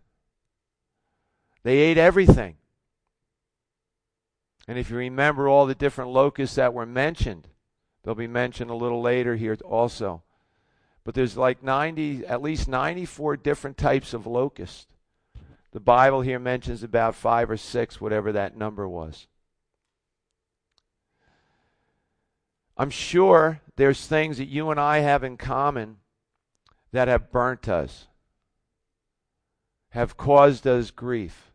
They 1.62 1.78
ate 1.78 1.98
everything. 1.98 2.56
And 4.66 4.78
if 4.78 4.90
you 4.90 4.96
remember 4.96 5.48
all 5.48 5.66
the 5.66 5.74
different 5.74 6.10
locusts 6.10 6.56
that 6.56 6.74
were 6.74 6.86
mentioned, 6.86 7.48
they'll 8.02 8.14
be 8.14 8.26
mentioned 8.26 8.70
a 8.70 8.74
little 8.74 9.00
later 9.00 9.36
here 9.36 9.56
also. 9.64 10.22
But 11.04 11.14
there's 11.14 11.36
like 11.36 11.62
90, 11.62 12.26
at 12.26 12.42
least 12.42 12.68
94 12.68 13.36
different 13.38 13.76
types 13.76 14.14
of 14.14 14.26
locusts. 14.26 14.86
The 15.72 15.80
Bible 15.80 16.20
here 16.20 16.38
mentions 16.38 16.82
about 16.82 17.14
five 17.14 17.50
or 17.50 17.56
six, 17.56 18.00
whatever 18.00 18.32
that 18.32 18.56
number 18.56 18.88
was. 18.88 19.26
I'm 22.80 22.88
sure 22.88 23.60
there's 23.76 24.06
things 24.06 24.38
that 24.38 24.48
you 24.48 24.70
and 24.70 24.80
I 24.80 25.00
have 25.00 25.22
in 25.22 25.36
common 25.36 25.98
that 26.92 27.08
have 27.08 27.30
burnt 27.30 27.68
us, 27.68 28.06
have 29.90 30.16
caused 30.16 30.66
us 30.66 30.90
grief. 30.90 31.52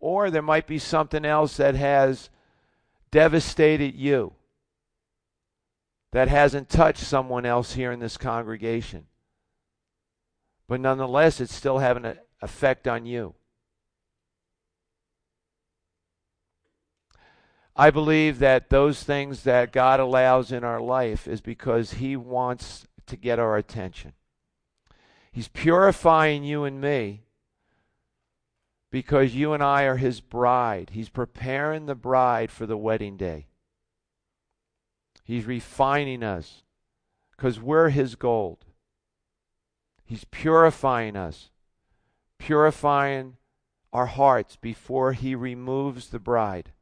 Or 0.00 0.28
there 0.28 0.42
might 0.42 0.66
be 0.66 0.80
something 0.80 1.24
else 1.24 1.56
that 1.58 1.76
has 1.76 2.30
devastated 3.12 3.94
you 3.94 4.32
that 6.10 6.26
hasn't 6.26 6.68
touched 6.68 7.04
someone 7.04 7.46
else 7.46 7.74
here 7.74 7.92
in 7.92 8.00
this 8.00 8.16
congregation. 8.16 9.06
But 10.66 10.80
nonetheless, 10.80 11.40
it's 11.40 11.54
still 11.54 11.78
having 11.78 12.06
an 12.06 12.18
effect 12.42 12.88
on 12.88 13.06
you. 13.06 13.34
I 17.80 17.90
believe 17.90 18.40
that 18.40 18.68
those 18.68 19.02
things 19.02 19.44
that 19.44 19.72
God 19.72 20.00
allows 20.00 20.52
in 20.52 20.64
our 20.64 20.82
life 20.82 21.26
is 21.26 21.40
because 21.40 21.94
He 21.94 22.14
wants 22.14 22.86
to 23.06 23.16
get 23.16 23.38
our 23.38 23.56
attention. 23.56 24.12
He's 25.32 25.48
purifying 25.48 26.44
you 26.44 26.64
and 26.64 26.78
me 26.78 27.22
because 28.92 29.34
you 29.34 29.54
and 29.54 29.62
I 29.62 29.84
are 29.84 29.96
his 29.96 30.20
bride. 30.20 30.90
He's 30.92 31.08
preparing 31.08 31.86
the 31.86 31.94
bride 31.94 32.50
for 32.50 32.66
the 32.66 32.76
wedding 32.76 33.16
day. 33.16 33.46
He's 35.24 35.46
refining 35.46 36.22
us 36.22 36.64
because 37.34 37.58
we're 37.58 37.88
his 37.88 38.14
gold. 38.14 38.66
He's 40.04 40.24
purifying 40.24 41.16
us, 41.16 41.48
purifying 42.38 43.38
our 43.90 44.04
hearts 44.04 44.56
before 44.56 45.14
he 45.14 45.34
removes 45.34 46.08
the 46.08 46.18
bride. 46.18 46.72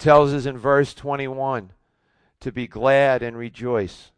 Tells 0.00 0.32
us 0.32 0.46
in 0.46 0.56
verse 0.56 0.94
21 0.94 1.72
to 2.40 2.50
be 2.50 2.66
glad 2.66 3.22
and 3.22 3.36
rejoice. 3.36 4.12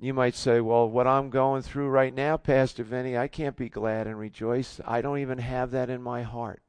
You 0.00 0.14
might 0.14 0.34
say, 0.34 0.62
well, 0.62 0.88
what 0.88 1.06
I'm 1.06 1.28
going 1.28 1.60
through 1.60 1.88
right 1.88 2.14
now, 2.14 2.38
Pastor 2.38 2.82
Vinnie, 2.82 3.18
I 3.18 3.28
can't 3.28 3.56
be 3.56 3.68
glad 3.68 4.06
and 4.06 4.18
rejoice. 4.18 4.80
I 4.86 5.02
don't 5.02 5.18
even 5.18 5.36
have 5.36 5.70
that 5.72 5.90
in 5.90 6.00
my 6.00 6.22
heart. 6.22 6.62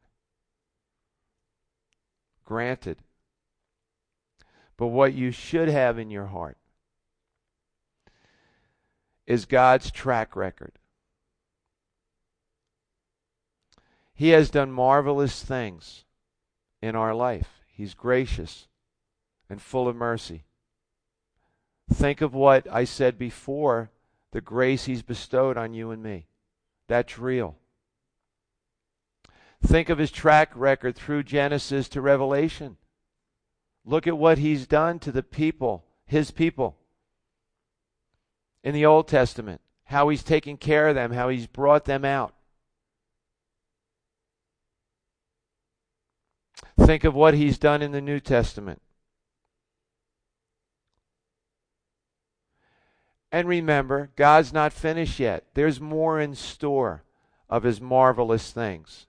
Granted. 2.44 2.98
But 4.76 4.88
what 4.88 5.14
you 5.14 5.32
should 5.32 5.70
have 5.70 5.98
in 5.98 6.10
your 6.10 6.26
heart 6.26 6.58
is 9.26 9.46
God's 9.46 9.90
track 9.90 10.36
record. 10.36 10.74
He 14.16 14.30
has 14.30 14.50
done 14.50 14.72
marvelous 14.72 15.44
things 15.44 16.06
in 16.82 16.96
our 16.96 17.14
life. 17.14 17.50
He's 17.68 17.94
gracious 17.94 18.68
and 19.50 19.62
full 19.62 19.90
of 19.90 19.96
mercy. 19.96 20.46
Think 21.92 22.22
of 22.22 22.34
what 22.34 22.66
I 22.72 22.86
said 22.86 23.20
before 23.20 23.92
the 24.32 24.42
grace 24.42 24.86
He's 24.86 25.02
bestowed 25.02 25.58
on 25.58 25.74
you 25.74 25.92
and 25.92 26.02
me. 26.02 26.28
That's 26.88 27.20
real. 27.20 27.58
Think 29.62 29.90
of 29.90 29.98
His 29.98 30.12
track 30.12 30.52
record 30.56 30.96
through 30.96 31.24
Genesis 31.24 31.90
to 31.90 32.02
Revelation. 32.02 32.78
Look 33.84 34.08
at 34.08 34.18
what 34.18 34.38
He's 34.38 34.66
done 34.66 35.00
to 35.00 35.12
the 35.12 35.24
people, 35.24 35.84
His 36.06 36.32
people, 36.32 36.78
in 38.64 38.74
the 38.74 38.86
Old 38.86 39.08
Testament. 39.10 39.62
How 39.86 40.08
He's 40.08 40.24
taken 40.24 40.56
care 40.56 40.88
of 40.88 40.96
them, 40.96 41.12
how 41.12 41.30
He's 41.30 41.48
brought 41.48 41.86
them 41.86 42.06
out. 42.06 42.34
Think 46.80 47.04
of 47.04 47.14
what 47.14 47.34
He's 47.34 47.58
done 47.58 47.82
in 47.82 47.92
the 47.92 48.02
New 48.02 48.20
Testament. 48.20 48.82
And 53.36 53.50
remember, 53.50 54.12
God's 54.16 54.54
not 54.54 54.72
finished 54.72 55.20
yet. 55.20 55.44
There's 55.56 55.82
more 55.82 56.22
in 56.22 56.36
store 56.36 57.04
of 57.50 57.64
his 57.64 57.82
marvelous 57.82 58.52
things. 58.52 59.08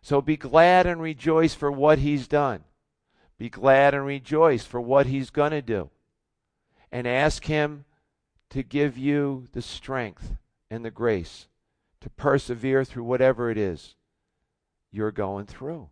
So 0.00 0.20
be 0.20 0.36
glad 0.36 0.86
and 0.86 1.00
rejoice 1.00 1.54
for 1.54 1.72
what 1.72 1.98
he's 1.98 2.28
done. 2.28 2.62
Be 3.36 3.48
glad 3.48 3.94
and 3.94 4.06
rejoice 4.06 4.64
for 4.64 4.80
what 4.80 5.06
he's 5.06 5.30
going 5.30 5.50
to 5.50 5.60
do. 5.60 5.90
And 6.92 7.06
ask 7.06 7.46
him 7.46 7.84
to 8.50 8.62
give 8.62 8.96
you 8.96 9.48
the 9.52 9.62
strength 9.62 10.36
and 10.70 10.84
the 10.84 10.92
grace 10.92 11.48
to 12.00 12.10
persevere 12.10 12.84
through 12.84 13.02
whatever 13.02 13.50
it 13.50 13.58
is 13.58 13.96
you're 14.92 15.10
going 15.10 15.46
through. 15.46 15.88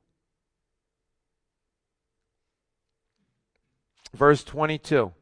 Verse 4.15 4.45
22. 4.45 5.13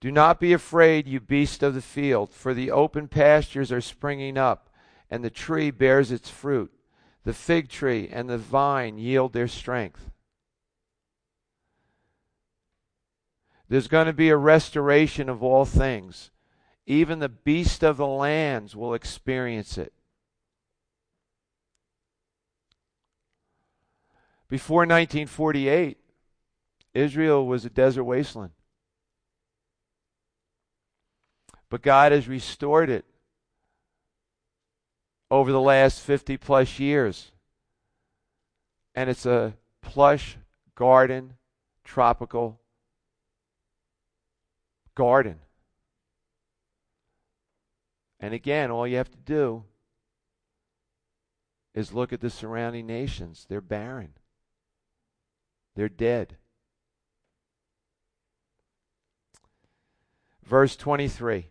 Do 0.00 0.10
not 0.10 0.40
be 0.40 0.52
afraid, 0.52 1.06
you 1.06 1.20
beast 1.20 1.62
of 1.62 1.74
the 1.74 1.82
field, 1.82 2.30
for 2.32 2.54
the 2.54 2.70
open 2.70 3.06
pastures 3.06 3.70
are 3.70 3.82
springing 3.82 4.38
up, 4.38 4.70
and 5.10 5.22
the 5.22 5.30
tree 5.30 5.70
bears 5.70 6.10
its 6.10 6.30
fruit. 6.30 6.72
The 7.24 7.34
fig 7.34 7.68
tree 7.68 8.08
and 8.10 8.30
the 8.30 8.38
vine 8.38 8.96
yield 8.96 9.34
their 9.34 9.48
strength. 9.48 10.10
There's 13.68 13.88
going 13.88 14.06
to 14.06 14.12
be 14.12 14.30
a 14.30 14.36
restoration 14.36 15.28
of 15.28 15.42
all 15.42 15.64
things. 15.64 16.30
Even 16.86 17.18
the 17.18 17.28
beast 17.28 17.84
of 17.84 17.98
the 17.98 18.06
lands 18.06 18.74
will 18.74 18.94
experience 18.94 19.78
it. 19.78 19.92
Before 24.48 24.80
1948, 24.80 25.99
Israel 26.94 27.46
was 27.46 27.64
a 27.64 27.70
desert 27.70 28.04
wasteland. 28.04 28.52
But 31.68 31.82
God 31.82 32.12
has 32.12 32.26
restored 32.26 32.90
it 32.90 33.04
over 35.30 35.52
the 35.52 35.60
last 35.60 36.00
50 36.00 36.36
plus 36.36 36.78
years. 36.78 37.30
And 38.94 39.08
it's 39.08 39.24
a 39.24 39.54
plush 39.82 40.36
garden, 40.74 41.34
tropical 41.84 42.60
garden. 44.96 45.38
And 48.18 48.34
again, 48.34 48.70
all 48.70 48.86
you 48.86 48.96
have 48.96 49.10
to 49.10 49.18
do 49.18 49.64
is 51.72 51.92
look 51.92 52.12
at 52.12 52.20
the 52.20 52.30
surrounding 52.30 52.86
nations. 52.86 53.46
They're 53.48 53.60
barren, 53.60 54.14
they're 55.76 55.88
dead. 55.88 56.36
Verse 60.50 60.74
23. 60.74 61.46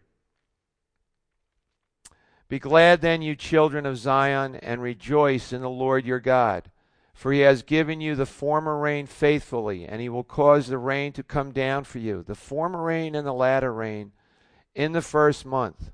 Be 2.49 2.59
glad 2.59 2.99
then, 2.99 3.21
you 3.21 3.33
children 3.33 3.85
of 3.85 3.97
Zion, 3.97 4.55
and 4.55 4.81
rejoice 4.81 5.53
in 5.53 5.61
the 5.61 5.69
Lord 5.69 6.05
your 6.05 6.19
God. 6.19 6.69
For 7.13 7.31
he 7.31 7.39
has 7.39 7.63
given 7.63 8.01
you 8.01 8.15
the 8.15 8.25
former 8.25 8.77
rain 8.77 9.05
faithfully, 9.05 9.85
and 9.85 10.01
he 10.01 10.09
will 10.09 10.25
cause 10.25 10.67
the 10.67 10.77
rain 10.77 11.13
to 11.13 11.23
come 11.23 11.53
down 11.53 11.85
for 11.85 11.99
you, 11.99 12.23
the 12.23 12.35
former 12.35 12.83
rain 12.83 13.15
and 13.15 13.25
the 13.25 13.31
latter 13.31 13.71
rain, 13.71 14.11
in 14.75 14.91
the 14.91 15.01
first 15.01 15.45
month. 15.45 15.91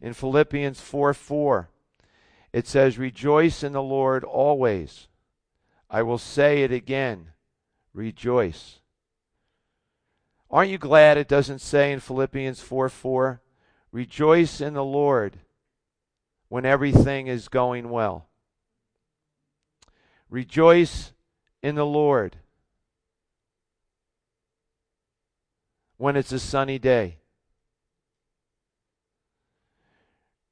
In 0.00 0.14
Philippians 0.14 0.80
4 0.80 1.14
4, 1.14 1.68
it 2.52 2.66
says, 2.66 2.98
Rejoice 2.98 3.62
in 3.62 3.72
the 3.72 3.80
Lord 3.80 4.24
always. 4.24 5.06
I 5.88 6.02
will 6.02 6.18
say 6.18 6.64
it 6.64 6.72
again, 6.72 7.28
rejoice. 7.94 8.81
Aren't 10.52 10.70
you 10.70 10.76
glad 10.76 11.16
it 11.16 11.28
doesn't 11.28 11.60
say 11.60 11.92
in 11.92 12.00
Philippians 12.00 12.60
4 12.60 12.90
4, 12.90 13.40
Rejoice 13.90 14.60
in 14.60 14.74
the 14.74 14.84
Lord 14.84 15.38
when 16.48 16.66
everything 16.66 17.26
is 17.26 17.48
going 17.48 17.88
well? 17.88 18.28
Rejoice 20.28 21.12
in 21.62 21.74
the 21.74 21.86
Lord 21.86 22.36
when 25.96 26.16
it's 26.16 26.32
a 26.32 26.38
sunny 26.38 26.78
day. 26.78 27.16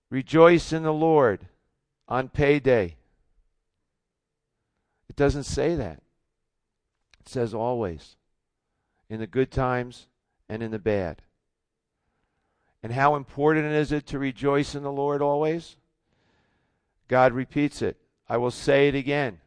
Rejoice 0.08 0.72
in 0.72 0.82
the 0.82 0.92
Lord 0.92 1.46
on 2.08 2.28
payday. 2.28 2.96
It 5.08 5.16
doesn't 5.16 5.44
say 5.44 5.74
that. 5.74 6.02
It 7.20 7.28
says 7.28 7.52
always, 7.52 8.16
in 9.10 9.18
the 9.18 9.26
good 9.26 9.50
times 9.50 10.06
and 10.48 10.62
in 10.62 10.70
the 10.70 10.78
bad. 10.78 11.20
And 12.82 12.92
how 12.92 13.16
important 13.16 13.66
is 13.66 13.92
it 13.92 14.06
to 14.06 14.18
rejoice 14.18 14.74
in 14.74 14.82
the 14.82 14.92
Lord 14.92 15.20
always? 15.20 15.76
God 17.08 17.32
repeats 17.32 17.82
it. 17.82 17.98
I 18.28 18.38
will 18.38 18.52
say 18.52 18.88
it 18.88 18.94
again 18.94 19.40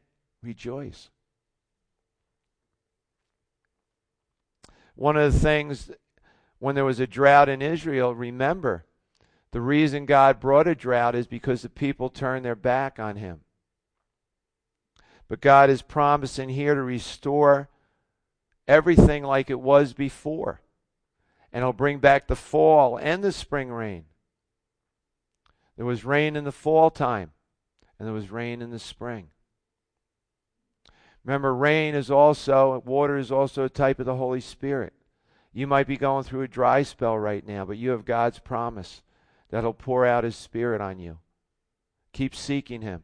rejoice. 0.44 1.10
One 4.96 5.16
of 5.16 5.32
the 5.32 5.40
things 5.40 5.90
when 6.60 6.76
there 6.76 6.86
was 6.86 7.00
a 7.00 7.08
drought 7.08 7.48
in 7.48 7.62
Israel, 7.62 8.14
remember, 8.14 8.86
the 9.52 9.62
reason 9.62 10.06
God 10.06 10.40
brought 10.40 10.68
a 10.68 10.76
drought 10.76 11.16
is 11.16 11.26
because 11.26 11.62
the 11.62 11.70
people 11.70 12.10
turned 12.10 12.44
their 12.44 12.56
back 12.56 13.00
on 13.00 13.16
him. 13.16 13.42
But 15.30 15.42
God 15.42 15.70
is 15.70 15.82
promising 15.82 16.50
here 16.50 16.76
to 16.76 16.84
restore 16.84 17.70
everything 18.68 19.24
like 19.24 19.50
it 19.50 19.60
was 19.60 19.94
before. 19.94 20.62
And 21.52 21.64
he'll 21.64 21.74
bring 21.74 22.00
back 22.00 22.28
the 22.28 22.36
fall 22.36 22.98
and 22.98 23.24
the 23.24 23.32
spring 23.32 23.72
rain. 23.72 24.06
There 25.78 25.86
was 25.86 26.06
rain 26.06 26.36
in 26.36 26.44
the 26.44 26.52
fall 26.52 26.90
time, 26.90 27.32
and 27.98 28.08
there 28.08 28.14
was 28.14 28.32
rain 28.32 28.62
in 28.62 28.72
the 28.72 28.80
spring. 28.80 29.30
Remember, 31.24 31.56
rain 31.56 31.96
is 31.96 32.12
also, 32.12 32.82
water 32.86 33.18
is 33.18 33.32
also 33.32 33.64
a 33.64 33.70
type 33.70 34.00
of 34.00 34.06
the 34.06 34.16
Holy 34.16 34.42
Spirit. 34.42 34.94
You 35.54 35.68
might 35.68 35.88
be 35.88 35.98
going 35.98 36.24
through 36.24 36.42
a 36.42 36.48
dry 36.48 36.84
spell 36.84 37.18
right 37.18 37.46
now, 37.48 37.64
but 37.66 37.78
you 37.78 37.92
have 37.92 38.06
God's 38.06 38.40
promise 38.40 39.02
that 39.50 39.64
He'll 39.64 39.74
pour 39.74 40.06
out 40.06 40.24
His 40.24 40.36
Spirit 40.36 40.82
on 40.82 41.00
you. 41.00 41.20
Keep 42.12 42.36
seeking 42.36 42.82
Him, 42.82 43.04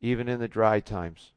even 0.00 0.28
in 0.28 0.40
the 0.40 0.48
dry 0.48 0.80
times. 0.80 1.32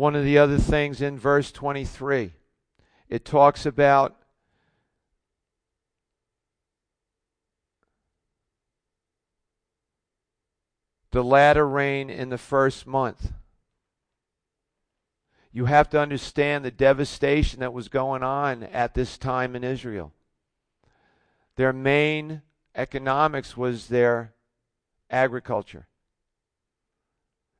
One 0.00 0.16
of 0.16 0.24
the 0.24 0.38
other 0.38 0.56
things 0.56 1.02
in 1.02 1.18
verse 1.18 1.52
23, 1.52 2.32
it 3.10 3.22
talks 3.22 3.66
about 3.66 4.16
the 11.10 11.22
latter 11.22 11.68
rain 11.68 12.08
in 12.08 12.30
the 12.30 12.38
first 12.38 12.86
month 12.86 13.32
you 15.52 15.66
have 15.66 15.90
to 15.90 16.00
understand 16.00 16.64
the 16.64 16.70
devastation 16.70 17.60
that 17.60 17.74
was 17.74 17.88
going 17.88 18.22
on 18.22 18.62
at 18.62 18.94
this 18.94 19.18
time 19.18 19.54
in 19.54 19.62
Israel. 19.62 20.14
Their 21.56 21.74
main 21.74 22.40
economics 22.74 23.54
was 23.54 23.88
their 23.88 24.32
agriculture. 25.10 25.88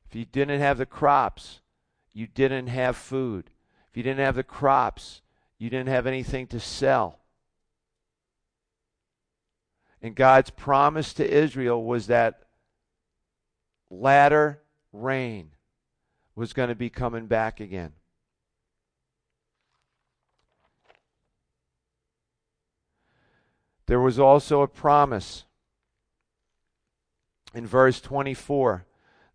If 0.09 0.15
you 0.15 0.25
didn't 0.25 0.59
have 0.59 0.79
the 0.79 0.87
crops, 0.87 1.60
you 2.13 2.27
didn't 2.27 2.67
have 2.67 2.97
food. 2.97 3.49
If 3.89 3.97
you 3.97 4.03
didn't 4.03 4.25
have 4.25 4.35
the 4.35 4.43
crops, 4.43 5.21
you 5.57 5.69
didn't 5.69 5.89
have 5.89 6.07
anything 6.07 6.47
to 6.47 6.59
sell. 6.59 7.19
And 10.01 10.15
God's 10.15 10.49
promise 10.49 11.13
to 11.13 11.29
Israel 11.29 11.83
was 11.83 12.07
that 12.07 12.43
latter 13.89 14.61
rain 14.91 15.51
was 16.35 16.53
going 16.53 16.69
to 16.69 16.75
be 16.75 16.89
coming 16.89 17.27
back 17.27 17.59
again. 17.59 17.93
There 23.85 23.99
was 23.99 24.17
also 24.17 24.61
a 24.61 24.67
promise 24.67 25.43
in 27.53 27.67
verse 27.67 27.99
24 27.99 28.85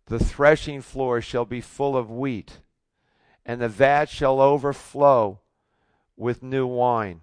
the 0.07 0.19
threshing 0.19 0.81
floor 0.81 1.21
shall 1.21 1.45
be 1.45 1.61
full 1.61 1.95
of 1.95 2.09
wheat, 2.09 2.59
and 3.47 3.61
the 3.61 3.69
vat 3.69 4.09
shall 4.09 4.41
overflow 4.41 5.39
with 6.17 6.43
new 6.43 6.67
wine 6.67 7.21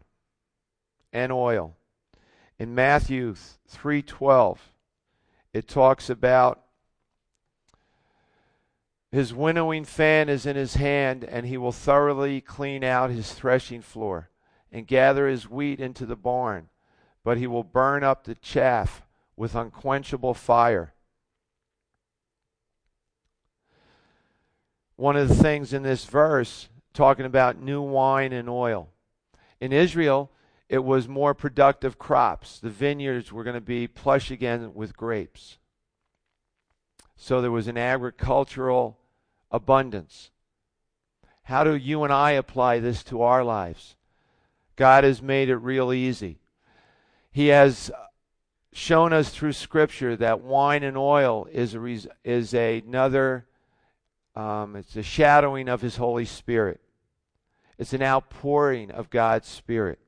and 1.13 1.31
oil. 1.31 1.77
In 2.59 2.75
Matthew 2.75 3.35
3:12 3.69 4.59
it 5.53 5.69
talks 5.69 6.09
about 6.09 6.63
his 9.13 9.33
winnowing 9.33 9.85
fan 9.85 10.29
is 10.29 10.45
in 10.45 10.57
his 10.57 10.75
hand, 10.75 11.23
and 11.23 11.47
he 11.47 11.57
will 11.57 11.71
thoroughly 11.71 12.41
clean 12.41 12.83
out 12.83 13.11
his 13.11 13.33
threshing 13.33 13.81
floor 13.81 14.29
and 14.73 14.89
gather 14.89 15.29
his 15.29 15.49
wheat 15.49 15.79
into 15.79 16.05
the 16.05 16.17
barn, 16.17 16.69
but 17.23 17.39
he 17.39 17.47
will 17.47 17.63
burn 17.63 18.03
up 18.03 18.25
the 18.25 18.35
chaff 18.35 19.07
with 19.37 19.55
unquenchable 19.55 20.35
fire. 20.35 20.94
One 24.97 25.17
of 25.17 25.29
the 25.29 25.35
things 25.35 25.73
in 25.73 25.83
this 25.83 26.05
verse, 26.05 26.69
talking 26.93 27.27
about 27.27 27.61
new 27.61 27.83
wine 27.83 28.33
and 28.33 28.49
oil. 28.49 28.91
In 29.61 29.73
Israel, 29.73 30.31
it 30.69 30.85
was 30.85 31.09
more 31.09 31.35
productive 31.35 31.99
crops. 31.99 32.59
The 32.59 32.71
vineyards 32.71 33.33
were 33.33 33.45
going 33.45 33.55
to 33.55 33.61
be 33.61 33.87
plush 33.87 34.31
again 34.31 34.75
with 34.75 34.97
grapes. 34.97 35.59
So 37.17 37.41
there 37.41 37.51
was 37.51 37.69
an 37.69 37.79
agricultural 37.79 38.99
abundance. 39.51 40.31
How 41.45 41.65
do 41.65 41.75
you 41.75 42.05
and 42.05 42.13
I 42.13 42.33
apply 42.33 42.79
this 42.81 43.03
to 43.05 43.23
our 43.23 43.45
lives? 43.45 43.97
God 44.77 45.05
has 45.05 45.23
made 45.23 45.49
it 45.49 45.57
real 45.57 45.93
easy. 45.93 46.39
He 47.31 47.49
has 47.49 47.91
shown 48.73 49.13
us 49.13 49.31
through 49.31 49.53
Scripture 49.53 50.17
that 50.17 50.41
wine 50.41 50.83
and 50.83 50.97
oil 50.97 51.47
is 51.53 51.75
a 51.75 51.99
is 52.25 52.55
another. 52.55 53.47
Um, 54.35 54.77
it's 54.77 54.97
a 54.97 55.03
shadowing 55.03 55.69
of 55.69 55.81
His 55.81 55.97
Holy 55.97 56.25
Spirit. 56.25 56.81
It's 57.79 57.93
an 57.93 58.03
outpouring 58.03 58.91
of 58.91 59.11
God's 59.11 59.49
Spirit. 59.49 59.99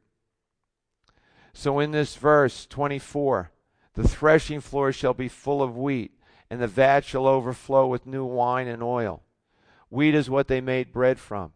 So 1.53 1.79
in 1.81 1.91
this 1.91 2.17
verse 2.17 2.67
24, 2.67 3.51
the 3.95 4.07
threshing 4.07 4.61
floor 4.61 4.93
shall 4.93 5.15
be 5.15 5.29
full 5.29 5.63
of 5.63 5.77
wheat, 5.77 6.13
and 6.51 6.61
the 6.61 6.67
vat 6.67 7.05
shall 7.05 7.27
overflow 7.27 7.87
with 7.87 8.07
new 8.07 8.25
wine 8.25 8.69
and 8.69 8.83
oil. 8.83 9.23
Wheat 9.89 10.15
is 10.15 10.29
what 10.29 10.49
they 10.49 10.61
made 10.61 10.93
bread 10.93 11.19
from. 11.19 11.53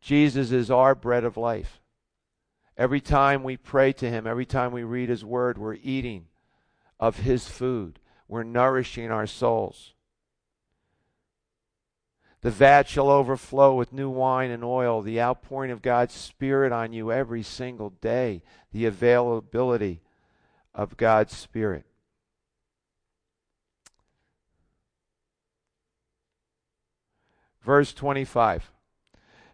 Jesus 0.00 0.52
is 0.52 0.70
our 0.70 0.94
bread 0.94 1.24
of 1.24 1.36
life. 1.36 1.80
Every 2.76 3.00
time 3.00 3.42
we 3.42 3.56
pray 3.56 3.92
to 3.94 4.08
Him, 4.08 4.26
every 4.26 4.46
time 4.46 4.72
we 4.72 4.84
read 4.84 5.08
His 5.08 5.24
Word, 5.24 5.58
we're 5.58 5.78
eating 5.82 6.26
of 7.00 7.18
His 7.18 7.48
food. 7.48 7.98
We're 8.28 8.42
nourishing 8.42 9.10
our 9.10 9.26
souls. 9.26 9.94
The 12.46 12.52
vat 12.52 12.88
shall 12.88 13.10
overflow 13.10 13.74
with 13.74 13.92
new 13.92 14.08
wine 14.08 14.52
and 14.52 14.62
oil, 14.62 15.02
the 15.02 15.20
outpouring 15.20 15.72
of 15.72 15.82
God's 15.82 16.14
Spirit 16.14 16.70
on 16.70 16.92
you 16.92 17.10
every 17.10 17.42
single 17.42 17.90
day, 17.90 18.40
the 18.70 18.86
availability 18.86 20.00
of 20.72 20.96
God's 20.96 21.36
Spirit. 21.36 21.86
Verse 27.64 27.92
25 27.92 28.70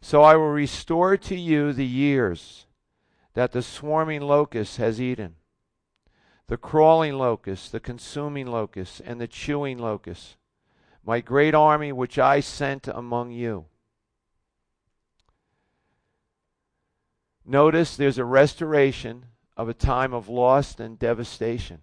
So 0.03 0.21
I 0.21 0.37
will 0.37 0.51
restore 0.51 1.17
to 1.17 1.35
you 1.35 1.73
the 1.73 1.87
years 1.87 2.67
that 3.33 3.53
the 3.53 3.63
swarming 3.63 4.21
locust 4.21 4.77
has 4.77 5.01
eaten, 5.01 5.37
the 6.47 6.59
crawling 6.59 7.15
locust, 7.15 7.73
the 7.73 7.81
consuming 7.81 8.49
locust, 8.49 9.01
and 9.07 9.19
the 9.19 9.27
chewing 9.27 9.79
locust, 9.79 10.37
my 11.05 11.21
great 11.21 11.55
army 11.55 11.93
which 11.93 12.19
I 12.19 12.41
sent 12.41 12.89
among 12.89 13.33
you. 13.33 13.67
Notice 17.45 17.97
there's 17.97 18.19
a 18.19 18.25
restoration 18.25 19.27
of 19.57 19.69
a 19.69 19.75
time 19.75 20.15
of 20.15 20.29
loss 20.29 20.79
and 20.79 20.99
devastation. 20.99 21.81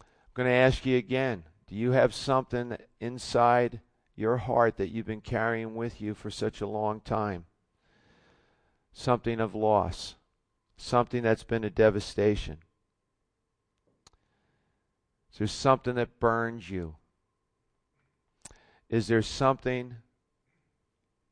I'm 0.00 0.34
going 0.34 0.48
to 0.48 0.54
ask 0.54 0.86
you 0.86 0.96
again 0.96 1.44
do 1.66 1.76
you 1.76 1.92
have 1.92 2.12
something 2.12 2.76
inside 2.98 3.80
your 4.16 4.38
heart 4.38 4.76
that 4.76 4.88
you've 4.88 5.06
been 5.06 5.20
carrying 5.20 5.76
with 5.76 6.00
you 6.00 6.14
for 6.14 6.30
such 6.30 6.60
a 6.60 6.66
long 6.66 7.00
time? 7.00 7.44
Something 8.92 9.38
of 9.38 9.54
loss, 9.54 10.16
something 10.76 11.22
that's 11.22 11.44
been 11.44 11.62
a 11.62 11.70
devastation. 11.70 12.58
Is 15.32 15.38
there 15.38 15.46
something 15.46 15.94
that 15.94 16.20
burns 16.20 16.68
you? 16.68 16.96
Is 18.88 19.06
there 19.06 19.22
something 19.22 19.96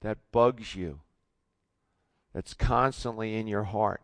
that 0.00 0.18
bugs 0.30 0.76
you, 0.76 1.00
that's 2.32 2.54
constantly 2.54 3.34
in 3.34 3.48
your 3.48 3.64
heart? 3.64 4.02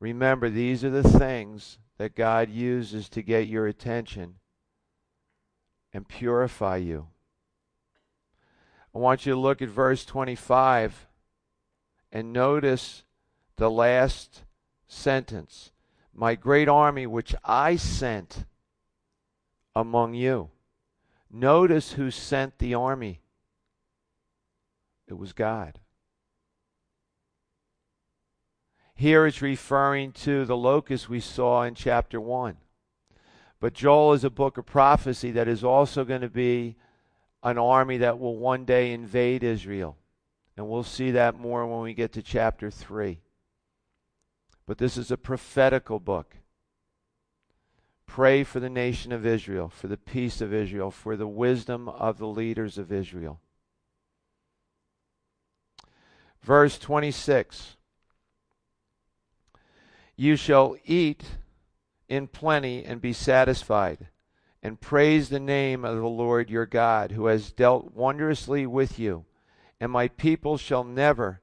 Remember, 0.00 0.50
these 0.50 0.82
are 0.82 0.90
the 0.90 1.08
things 1.08 1.78
that 1.98 2.16
God 2.16 2.50
uses 2.50 3.08
to 3.10 3.22
get 3.22 3.46
your 3.46 3.68
attention 3.68 4.40
and 5.92 6.08
purify 6.08 6.78
you. 6.78 7.06
I 8.92 8.98
want 8.98 9.24
you 9.24 9.34
to 9.34 9.38
look 9.38 9.62
at 9.62 9.68
verse 9.68 10.04
25 10.04 11.06
and 12.10 12.32
notice 12.32 13.04
the 13.56 13.70
last 13.70 14.42
sentence 14.88 15.70
My 16.14 16.34
great 16.34 16.68
army, 16.68 17.06
which 17.06 17.34
I 17.44 17.76
sent 17.76 18.44
among 19.74 20.14
you. 20.14 20.50
Notice 21.30 21.92
who 21.92 22.10
sent 22.10 22.58
the 22.58 22.74
army. 22.74 23.20
It 25.08 25.14
was 25.14 25.32
God. 25.32 25.78
Here 28.94 29.26
it's 29.26 29.42
referring 29.42 30.12
to 30.12 30.44
the 30.44 30.56
locust 30.56 31.08
we 31.08 31.20
saw 31.20 31.62
in 31.62 31.74
chapter 31.74 32.20
1. 32.20 32.56
But 33.58 33.74
Joel 33.74 34.12
is 34.12 34.24
a 34.24 34.30
book 34.30 34.58
of 34.58 34.66
prophecy 34.66 35.30
that 35.32 35.48
is 35.48 35.64
also 35.64 36.04
going 36.04 36.20
to 36.20 36.28
be 36.28 36.76
an 37.42 37.58
army 37.58 37.98
that 37.98 38.18
will 38.18 38.36
one 38.36 38.64
day 38.64 38.92
invade 38.92 39.42
Israel. 39.42 39.96
And 40.56 40.68
we'll 40.68 40.84
see 40.84 41.12
that 41.12 41.38
more 41.38 41.66
when 41.66 41.80
we 41.80 41.94
get 41.94 42.12
to 42.12 42.22
chapter 42.22 42.70
3. 42.70 43.20
But 44.72 44.78
this 44.78 44.96
is 44.96 45.10
a 45.10 45.18
prophetical 45.18 46.00
book. 46.00 46.34
Pray 48.06 48.42
for 48.42 48.58
the 48.58 48.70
nation 48.70 49.12
of 49.12 49.26
Israel, 49.26 49.68
for 49.68 49.86
the 49.86 49.98
peace 49.98 50.40
of 50.40 50.54
Israel, 50.54 50.90
for 50.90 51.14
the 51.14 51.26
wisdom 51.26 51.90
of 51.90 52.16
the 52.16 52.26
leaders 52.26 52.78
of 52.78 52.90
Israel. 52.90 53.38
Verse 56.42 56.78
26 56.78 57.76
You 60.16 60.36
shall 60.36 60.78
eat 60.86 61.22
in 62.08 62.26
plenty 62.26 62.82
and 62.82 62.98
be 62.98 63.12
satisfied, 63.12 64.08
and 64.62 64.80
praise 64.80 65.28
the 65.28 65.38
name 65.38 65.84
of 65.84 65.98
the 65.98 66.08
Lord 66.08 66.48
your 66.48 66.64
God, 66.64 67.12
who 67.12 67.26
has 67.26 67.52
dealt 67.52 67.92
wondrously 67.92 68.66
with 68.66 68.98
you, 68.98 69.26
and 69.78 69.92
my 69.92 70.08
people 70.08 70.56
shall 70.56 70.82
never 70.82 71.42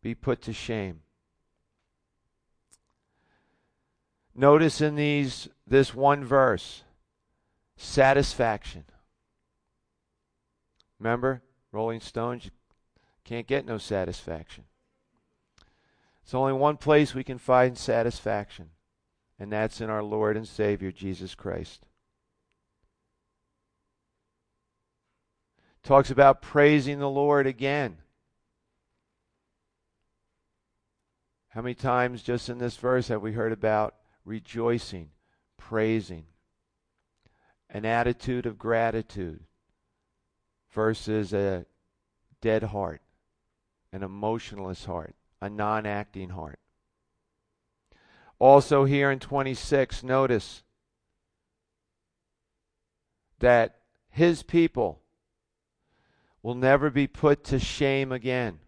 be 0.00 0.14
put 0.14 0.40
to 0.40 0.54
shame. 0.54 1.01
Notice 4.34 4.80
in 4.80 4.96
these 4.96 5.48
this 5.66 5.94
one 5.94 6.24
verse 6.24 6.84
satisfaction. 7.76 8.84
Remember, 10.98 11.42
Rolling 11.72 12.00
Stones 12.00 12.50
can't 13.24 13.46
get 13.46 13.66
no 13.66 13.78
satisfaction. 13.78 14.64
It's 16.22 16.34
only 16.34 16.52
one 16.52 16.76
place 16.76 17.14
we 17.14 17.24
can 17.24 17.38
find 17.38 17.76
satisfaction, 17.76 18.70
and 19.38 19.52
that's 19.52 19.80
in 19.80 19.90
our 19.90 20.02
Lord 20.02 20.36
and 20.36 20.46
Savior 20.46 20.92
Jesus 20.92 21.34
Christ. 21.34 21.84
Talks 25.82 26.10
about 26.10 26.42
praising 26.42 27.00
the 27.00 27.10
Lord 27.10 27.46
again. 27.46 27.98
How 31.48 31.60
many 31.60 31.74
times 31.74 32.22
just 32.22 32.48
in 32.48 32.58
this 32.58 32.76
verse 32.76 33.08
have 33.08 33.20
we 33.20 33.32
heard 33.32 33.52
about 33.52 33.94
rejoicing, 34.24 35.10
praising, 35.56 36.24
an 37.70 37.84
attitude 37.84 38.46
of 38.46 38.58
gratitude 38.58 39.40
versus 40.70 41.32
a 41.32 41.66
dead 42.40 42.62
heart, 42.62 43.00
an 43.92 44.02
emotionless 44.02 44.84
heart, 44.84 45.14
a 45.40 45.48
non 45.48 45.86
acting 45.86 46.30
heart. 46.30 46.58
Also, 48.38 48.84
here 48.84 49.10
in 49.10 49.20
26, 49.20 50.02
notice 50.02 50.62
that 53.38 53.76
his 54.08 54.42
people 54.42 55.00
will 56.42 56.54
never 56.54 56.90
be 56.90 57.06
put 57.06 57.44
to 57.44 57.58
shame 57.58 58.10
again 58.10 58.58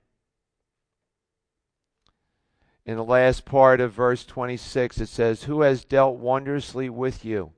in 2.86 2.96
the 2.96 3.04
last 3.04 3.44
part 3.44 3.80
of 3.80 3.92
verse 3.92 4.24
26, 4.24 5.00
it 5.00 5.08
says, 5.08 5.44
Who 5.44 5.62
has 5.62 5.84
dealt 5.84 6.18
wondrously 6.18 6.90
with 6.90 7.24
you, 7.24 7.52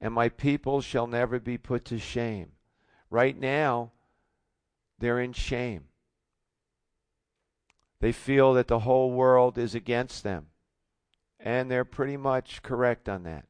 and 0.00 0.12
my 0.12 0.28
people 0.28 0.80
shall 0.80 1.06
never 1.06 1.38
be 1.38 1.56
put 1.56 1.84
to 1.86 1.98
shame. 1.98 2.52
Right 3.08 3.38
now, 3.38 3.92
they're 4.98 5.20
in 5.20 5.32
shame. 5.32 5.84
They 8.00 8.10
feel 8.10 8.54
that 8.54 8.66
the 8.66 8.80
whole 8.80 9.12
world 9.12 9.56
is 9.56 9.76
against 9.76 10.24
them. 10.24 10.46
And 11.38 11.70
they're 11.70 11.84
pretty 11.84 12.16
much 12.16 12.62
correct 12.62 13.08
on 13.08 13.22
that. 13.24 13.46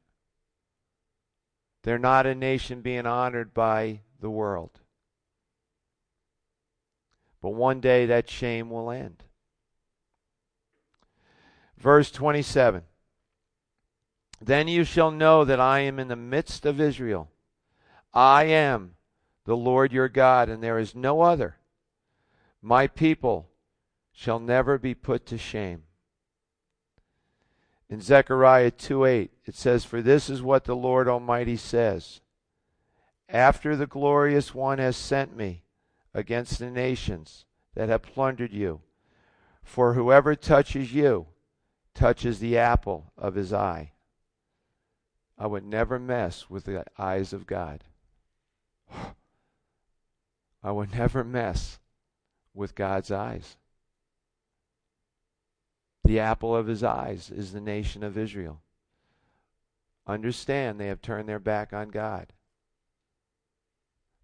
They're 1.83 1.99
not 1.99 2.26
a 2.26 2.35
nation 2.35 2.80
being 2.80 3.07
honored 3.07 3.55
by 3.55 4.01
the 4.20 4.30
world. 4.30 4.80
But 7.41 7.51
one 7.51 7.80
day 7.80 8.07
that 8.07 8.30
shame 8.30 8.70
will 8.70 8.91
end. 8.91 9.24
Verse 11.83 12.12
27 12.12 12.85
Then 14.41 14.68
you 14.68 14.85
shall 14.85 15.11
know 15.11 15.45
that 15.45 15.59
I 15.59 15.80
am 15.80 15.99
in 15.99 16.07
the 16.07 16.14
midst 16.14 16.64
of 16.64 16.80
Israel. 16.80 17.28
I 18.14 18.45
am 18.45 18.95
the 19.47 19.57
Lord 19.57 19.93
your 19.93 20.09
God, 20.09 20.49
and 20.49 20.62
there 20.62 20.78
is 20.78 20.95
no 20.95 21.22
other. 21.22 21.57
My 22.62 22.87
people 22.87 23.49
shall 24.12 24.39
never 24.39 24.78
be 24.78 24.95
put 24.95 25.26
to 25.26 25.37
shame. 25.37 25.83
In 27.91 28.01
Zechariah 28.01 28.70
2 28.70 29.05
8, 29.05 29.30
it 29.47 29.57
says, 29.57 29.85
For 29.85 30.01
this 30.01 30.30
is 30.30 30.41
what 30.41 30.64
the 30.64 30.76
Lord 30.76 31.09
Almighty 31.09 31.57
says 31.57 32.20
After 33.28 33.74
the 33.74 33.89
glorious 33.89 34.55
one 34.55 34.78
has 34.78 34.97
sent 34.97 35.37
me 35.37 35.64
against 36.14 36.61
the 36.61 36.70
nations 36.70 37.45
that 37.74 37.89
have 37.89 38.03
plundered 38.03 38.53
you, 38.53 38.83
for 39.64 39.95
whoever 39.95 40.37
touches 40.37 40.95
you 40.95 41.26
touches 41.95 42.38
the 42.38 42.59
apple 42.59 43.12
of 43.16 43.34
his 43.34 43.53
eye. 43.53 43.93
I 45.38 45.47
would 45.47 45.64
never 45.64 45.99
mess 45.99 46.49
with 46.49 46.64
the 46.64 46.84
eyes 46.99 47.32
of 47.32 47.47
God. 47.47 47.84
I 50.62 50.70
would 50.70 50.95
never 50.95 51.24
mess 51.24 51.80
with 52.55 52.74
God's 52.74 53.11
eyes. 53.11 53.57
The 56.05 56.20
apple 56.20 56.55
of 56.55 56.66
his 56.66 56.82
eyes 56.82 57.30
is 57.30 57.53
the 57.53 57.61
nation 57.61 58.03
of 58.03 58.18
Israel. 58.18 58.61
Understand 60.07 60.78
they 60.78 60.88
have 60.88 61.01
turned 61.01 61.28
their 61.28 61.38
back 61.38 61.72
on 61.72 61.88
God. 61.90 62.32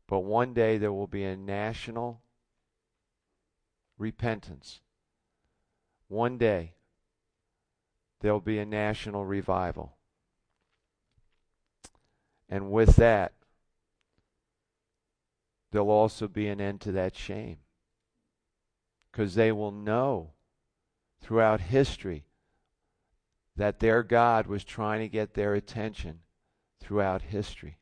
But 0.06 0.20
one 0.20 0.54
day 0.54 0.78
there 0.78 0.92
will 0.92 1.06
be 1.06 1.24
a 1.24 1.36
national 1.36 2.22
repentance. 3.98 4.80
One 6.08 6.38
day 6.38 6.74
there'll 8.20 8.40
be 8.40 8.58
a 8.58 8.66
national 8.66 9.24
revival. 9.24 9.96
And 12.48 12.70
with 12.70 12.96
that, 12.96 13.32
there'll 15.70 15.90
also 15.90 16.28
be 16.28 16.48
an 16.48 16.60
end 16.60 16.80
to 16.82 16.92
that 16.92 17.16
shame. 17.16 17.58
Because 19.10 19.34
they 19.34 19.52
will 19.52 19.72
know 19.72 20.32
throughout 21.20 21.60
history 21.60 22.24
that 23.56 23.80
their 23.80 24.02
God 24.02 24.46
was 24.46 24.64
trying 24.64 25.00
to 25.00 25.08
get 25.08 25.34
their 25.34 25.54
attention 25.54 26.20
throughout 26.80 27.22
history. 27.22 27.78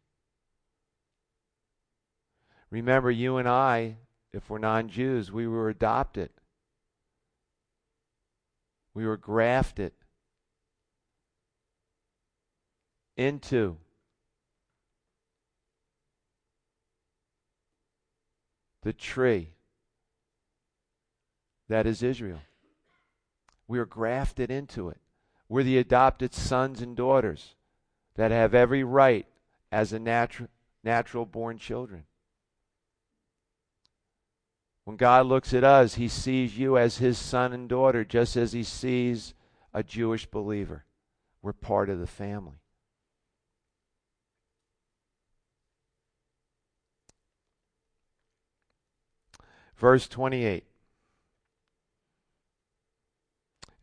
Remember, 2.71 3.11
you 3.11 3.37
and 3.37 3.49
I, 3.49 3.99
if 4.33 4.49
we're 4.51 4.59
non 4.59 4.89
Jews, 4.89 5.31
we 5.31 5.47
were 5.47 5.69
adopted, 5.69 6.31
we 8.95 9.07
were 9.07 9.19
grafted 9.19 9.93
into 13.17 13.77
the 18.83 18.93
tree 18.93 19.51
that 21.69 21.87
is 21.87 22.03
Israel. 22.03 22.41
We 23.67 23.79
are 23.79 23.87
grafted 23.87 24.51
into 24.51 24.89
it. 24.89 24.99
We're 25.49 25.65
the 25.65 25.79
adopted 25.79 26.35
sons 26.35 26.81
and 26.81 26.97
daughters 26.97 27.55
that 28.15 28.31
have 28.31 28.55
every 28.55 28.85
right 28.85 29.27
as 29.73 29.93
a 29.93 29.99
natural 29.99 30.49
natural 30.85 31.27
born 31.27 31.59
children. 31.59 32.05
When 34.85 34.97
God 34.97 35.27
looks 35.27 35.53
at 35.53 35.65
us, 35.65 35.95
he 35.95 36.07
sees 36.07 36.57
you 36.57 36.79
as 36.79 36.99
his 36.99 37.19
son 37.19 37.53
and 37.53 37.69
daughter 37.69 38.05
just 38.05 38.37
as 38.37 38.53
he 38.53 38.63
sees 38.63 39.35
a 39.75 39.83
Jewish 39.83 40.27
believer. 40.27 40.85
We're 41.43 41.53
part 41.53 41.91
of 41.91 41.99
the 41.99 42.07
family. 42.07 42.61
Verse 49.77 50.09
28. 50.09 50.65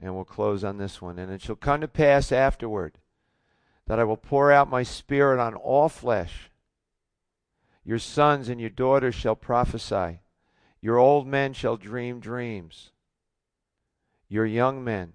And 0.02 0.16
we'll 0.16 0.26
close 0.26 0.64
on 0.64 0.78
this 0.78 1.02
one. 1.02 1.18
And 1.18 1.32
it 1.32 1.41
shall 1.41 1.56
come 1.56 1.82
to 1.82 1.88
pass 1.88 2.32
afterward 2.32 2.98
that 3.88 4.00
I 4.00 4.04
will 4.04 4.18
pour 4.18 4.52
out 4.52 4.70
my 4.70 4.84
spirit 4.84 5.39
on 5.39 5.56
all 5.56 5.89
flesh. 5.89 6.50
Your 7.86 8.00
sons 8.00 8.50
and 8.50 8.60
your 8.60 8.70
daughters 8.70 9.16
shall 9.16 9.36
prophesy. 9.36 10.22
Your 10.82 10.98
old 10.98 11.28
men 11.28 11.54
shall 11.54 11.78
dream 11.78 12.20
dreams. 12.20 12.91
Your 14.28 14.46
young 14.46 14.84
men 14.84 15.14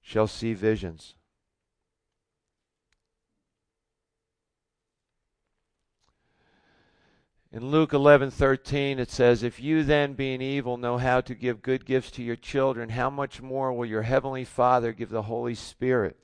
shall 0.00 0.26
see 0.26 0.54
visions. 0.54 1.14
In 7.54 7.70
Luke 7.70 7.90
11:13 7.92 8.98
it 8.98 9.10
says, 9.10 9.42
"If 9.42 9.60
you 9.60 9.84
then 9.84 10.14
being 10.14 10.40
evil 10.40 10.78
know 10.78 10.96
how 10.96 11.20
to 11.20 11.34
give 11.34 11.60
good 11.60 11.84
gifts 11.84 12.10
to 12.12 12.22
your 12.22 12.36
children, 12.36 12.88
how 12.88 13.10
much 13.10 13.42
more 13.42 13.70
will 13.74 13.84
your 13.84 14.02
heavenly 14.02 14.46
Father 14.46 14.94
give 14.94 15.10
the 15.10 15.24
Holy 15.24 15.54
Spirit 15.54 16.18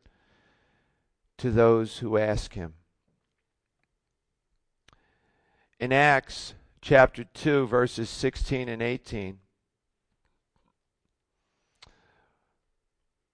to 1.36 1.50
those 1.50 1.98
who 1.98 2.16
ask 2.16 2.54
him?" 2.54 2.76
In 5.78 5.92
Acts 5.92 6.54
chapter 6.80 7.24
2 7.24 7.66
verses 7.66 8.08
16 8.08 8.66
and 8.66 8.80
18 8.80 9.38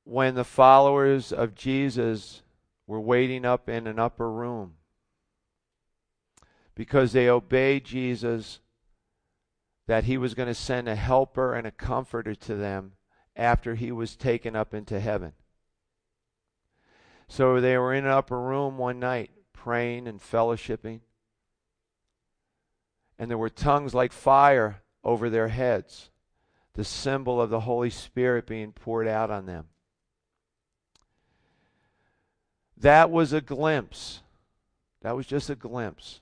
when 0.02 0.34
the 0.34 0.44
followers 0.44 1.32
of 1.32 1.54
Jesus 1.54 2.42
were 2.88 3.00
waiting 3.00 3.44
up 3.44 3.68
in 3.68 3.86
an 3.86 4.00
upper 4.00 4.30
room 4.30 4.78
because 6.74 7.12
they 7.12 7.28
obeyed 7.28 7.84
Jesus 7.84 8.60
that 9.86 10.04
he 10.04 10.16
was 10.16 10.34
going 10.34 10.48
to 10.48 10.54
send 10.54 10.88
a 10.88 10.96
helper 10.96 11.54
and 11.54 11.66
a 11.66 11.70
comforter 11.70 12.34
to 12.34 12.54
them 12.54 12.92
after 13.36 13.74
he 13.74 13.92
was 13.92 14.16
taken 14.16 14.56
up 14.56 14.74
into 14.74 14.98
heaven. 14.98 15.32
So 17.28 17.60
they 17.60 17.76
were 17.78 17.94
in 17.94 18.04
an 18.04 18.10
upper 18.10 18.40
room 18.40 18.78
one 18.78 18.98
night 18.98 19.30
praying 19.52 20.08
and 20.08 20.20
fellowshipping. 20.20 21.00
And 23.18 23.30
there 23.30 23.38
were 23.38 23.50
tongues 23.50 23.94
like 23.94 24.12
fire 24.12 24.82
over 25.02 25.30
their 25.30 25.48
heads, 25.48 26.10
the 26.74 26.84
symbol 26.84 27.40
of 27.40 27.50
the 27.50 27.60
Holy 27.60 27.90
Spirit 27.90 28.46
being 28.46 28.72
poured 28.72 29.06
out 29.06 29.30
on 29.30 29.46
them. 29.46 29.68
That 32.76 33.10
was 33.10 33.32
a 33.32 33.40
glimpse. 33.40 34.20
That 35.02 35.14
was 35.14 35.26
just 35.26 35.48
a 35.50 35.54
glimpse 35.54 36.20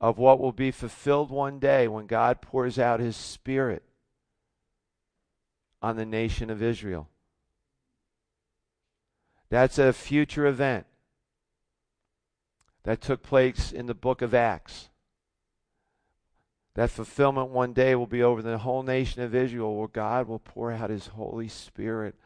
of 0.00 0.18
what 0.18 0.40
will 0.40 0.52
be 0.52 0.70
fulfilled 0.70 1.30
one 1.30 1.58
day 1.58 1.88
when 1.88 2.06
God 2.06 2.40
pours 2.40 2.78
out 2.78 3.00
his 3.00 3.16
Spirit 3.16 3.82
on 5.80 5.96
the 5.96 6.06
nation 6.06 6.50
of 6.50 6.62
Israel. 6.62 7.08
That's 9.50 9.78
a 9.78 9.92
future 9.92 10.46
event 10.46 10.86
that 12.84 13.00
took 13.00 13.22
place 13.22 13.72
in 13.72 13.86
the 13.86 13.94
book 13.94 14.22
of 14.22 14.34
Acts. 14.34 14.88
That 16.74 16.90
fulfillment 16.90 17.50
one 17.50 17.72
day 17.72 17.94
will 17.94 18.06
be 18.06 18.22
over 18.22 18.42
the 18.42 18.58
whole 18.58 18.82
nation 18.82 19.22
of 19.22 19.34
Israel 19.34 19.76
where 19.76 19.88
God 19.88 20.26
will 20.26 20.40
pour 20.40 20.72
out 20.72 20.90
his 20.90 21.08
Holy 21.08 21.48
Spirit 21.48 22.16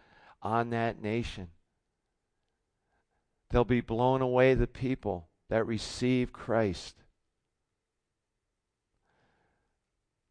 on 0.42 0.70
that 0.70 1.02
nation. 1.02 1.48
They'll 3.50 3.64
be 3.64 3.80
blown 3.80 4.22
away 4.22 4.54
the 4.54 4.66
people 4.66 5.28
that 5.48 5.66
receive 5.66 6.32
Christ. 6.32 6.96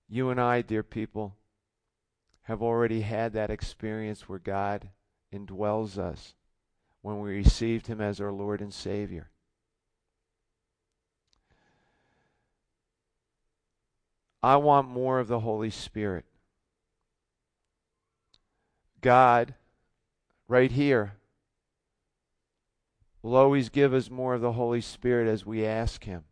You 0.09 0.29
and 0.29 0.39
I, 0.39 0.61
dear 0.61 0.83
people, 0.83 1.35
have 2.43 2.61
already 2.61 3.01
had 3.01 3.33
that 3.33 3.49
experience 3.49 4.29
where 4.29 4.39
God 4.39 4.89
indwells 5.33 5.97
us 5.97 6.33
when 7.01 7.19
we 7.19 7.31
received 7.31 7.87
Him 7.87 7.99
as 7.99 8.21
our 8.21 8.31
Lord 8.31 8.61
and 8.61 8.73
Savior. 8.73 9.29
I 14.41 14.55
want 14.55 14.87
more 14.87 15.19
of 15.19 15.27
the 15.27 15.41
Holy 15.41 15.69
Spirit. 15.69 16.23
God, 19.01 19.55
right 20.47 20.71
here, 20.71 21.13
will 23.21 23.35
always 23.35 23.67
give 23.67 23.93
us 23.93 24.09
more 24.09 24.35
of 24.35 24.41
the 24.41 24.53
Holy 24.53 24.79
Spirit 24.79 25.27
as 25.27 25.45
we 25.45 25.65
ask 25.65 26.05
Him. 26.05 26.23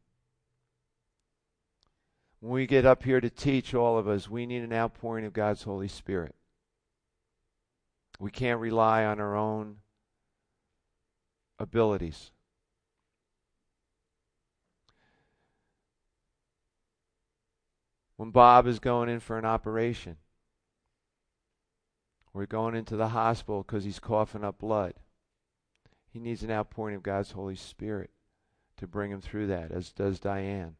When 2.45 2.53
we 2.53 2.67
get 2.67 2.85
up 2.85 3.01
here 3.01 3.19
to 3.19 3.29
teach, 3.31 3.73
all 3.73 3.97
of 3.97 4.07
us, 4.07 4.29
we 4.29 4.45
need 4.45 4.61
an 4.61 4.71
outpouring 4.71 5.25
of 5.25 5.33
God's 5.33 5.63
Holy 5.63 5.87
Spirit. 5.87 6.35
We 8.19 8.29
can't 8.29 8.59
rely 8.59 9.03
on 9.03 9.19
our 9.19 9.35
own 9.35 9.77
abilities. 11.57 12.29
When 18.15 18.29
Bob 18.29 18.67
is 18.67 18.77
going 18.77 19.09
in 19.09 19.21
for 19.21 19.39
an 19.39 19.45
operation, 19.45 20.17
we're 22.31 22.45
going 22.45 22.75
into 22.75 22.95
the 22.95 23.07
hospital 23.07 23.63
because 23.63 23.85
he's 23.85 23.99
coughing 23.99 24.43
up 24.43 24.59
blood. 24.59 24.93
He 26.13 26.19
needs 26.19 26.43
an 26.43 26.51
outpouring 26.51 26.95
of 26.95 27.01
God's 27.01 27.31
Holy 27.31 27.55
Spirit 27.55 28.11
to 28.77 28.85
bring 28.85 29.09
him 29.09 29.19
through 29.19 29.47
that, 29.47 29.71
as 29.71 29.91
does 29.91 30.19
Diane 30.19 30.75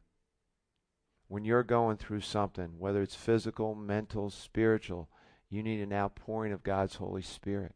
when 1.36 1.44
you're 1.44 1.64
going 1.64 1.98
through 1.98 2.22
something, 2.22 2.80
whether 2.80 3.02
it's 3.02 3.14
physical, 3.14 3.76
mental, 3.76 4.30
spiritual, 4.30 5.10
you 5.50 5.62
need 5.62 5.82
an 5.82 5.92
outpouring 5.92 6.54
of 6.54 6.64
God's 6.64 6.96
Holy 6.96 7.22
Spirit. 7.22 7.76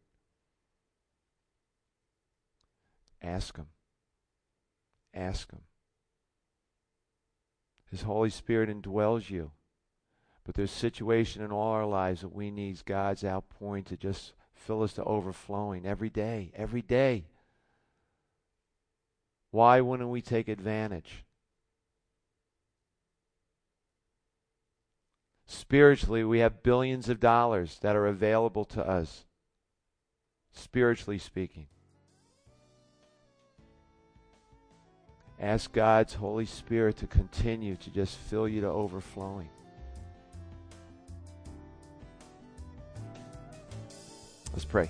Ask 3.22 3.58
Him. 3.58 3.66
Ask 5.14 5.52
Him. 5.52 5.60
His 7.92 8.04
Holy 8.04 8.30
Spirit 8.30 8.70
indwells 8.70 9.30
you. 9.30 9.52
But 10.46 10.56
there's 10.56 10.72
situation 10.72 11.44
in 11.44 11.52
all 11.52 11.74
our 11.74 11.86
lives 11.86 12.22
that 12.22 12.34
we 12.34 12.52
need 12.52 12.86
God's 12.86 13.26
outpouring 13.26 13.84
to 13.84 13.98
just 13.98 14.32
fill 14.54 14.84
us 14.84 14.94
to 14.94 15.04
overflowing 15.04 15.86
every 15.86 16.10
day, 16.10 16.54
every 16.56 16.82
day. 16.82 17.26
Why 19.52 19.82
wouldn't 19.82 20.08
we 20.08 20.22
take 20.22 20.48
advantage? 20.48 21.26
Spiritually, 25.70 26.24
we 26.24 26.40
have 26.40 26.64
billions 26.64 27.10
of 27.10 27.20
dollars 27.20 27.78
that 27.84 27.96
are 27.96 28.08
available 28.08 28.66
to 28.66 28.84
us, 28.84 29.26
spiritually 30.52 31.20
speaking. 31.20 31.68
Ask 35.40 35.72
God's 35.72 36.16
Holy 36.16 36.48
Spirit 36.48 36.98
to 36.98 37.06
continue 37.06 37.76
to 37.76 37.92
just 37.92 38.18
fill 38.18 38.48
you 38.48 38.62
to 38.62 38.68
overflowing. 38.68 39.48
Let's 44.54 44.66
pray. 44.66 44.90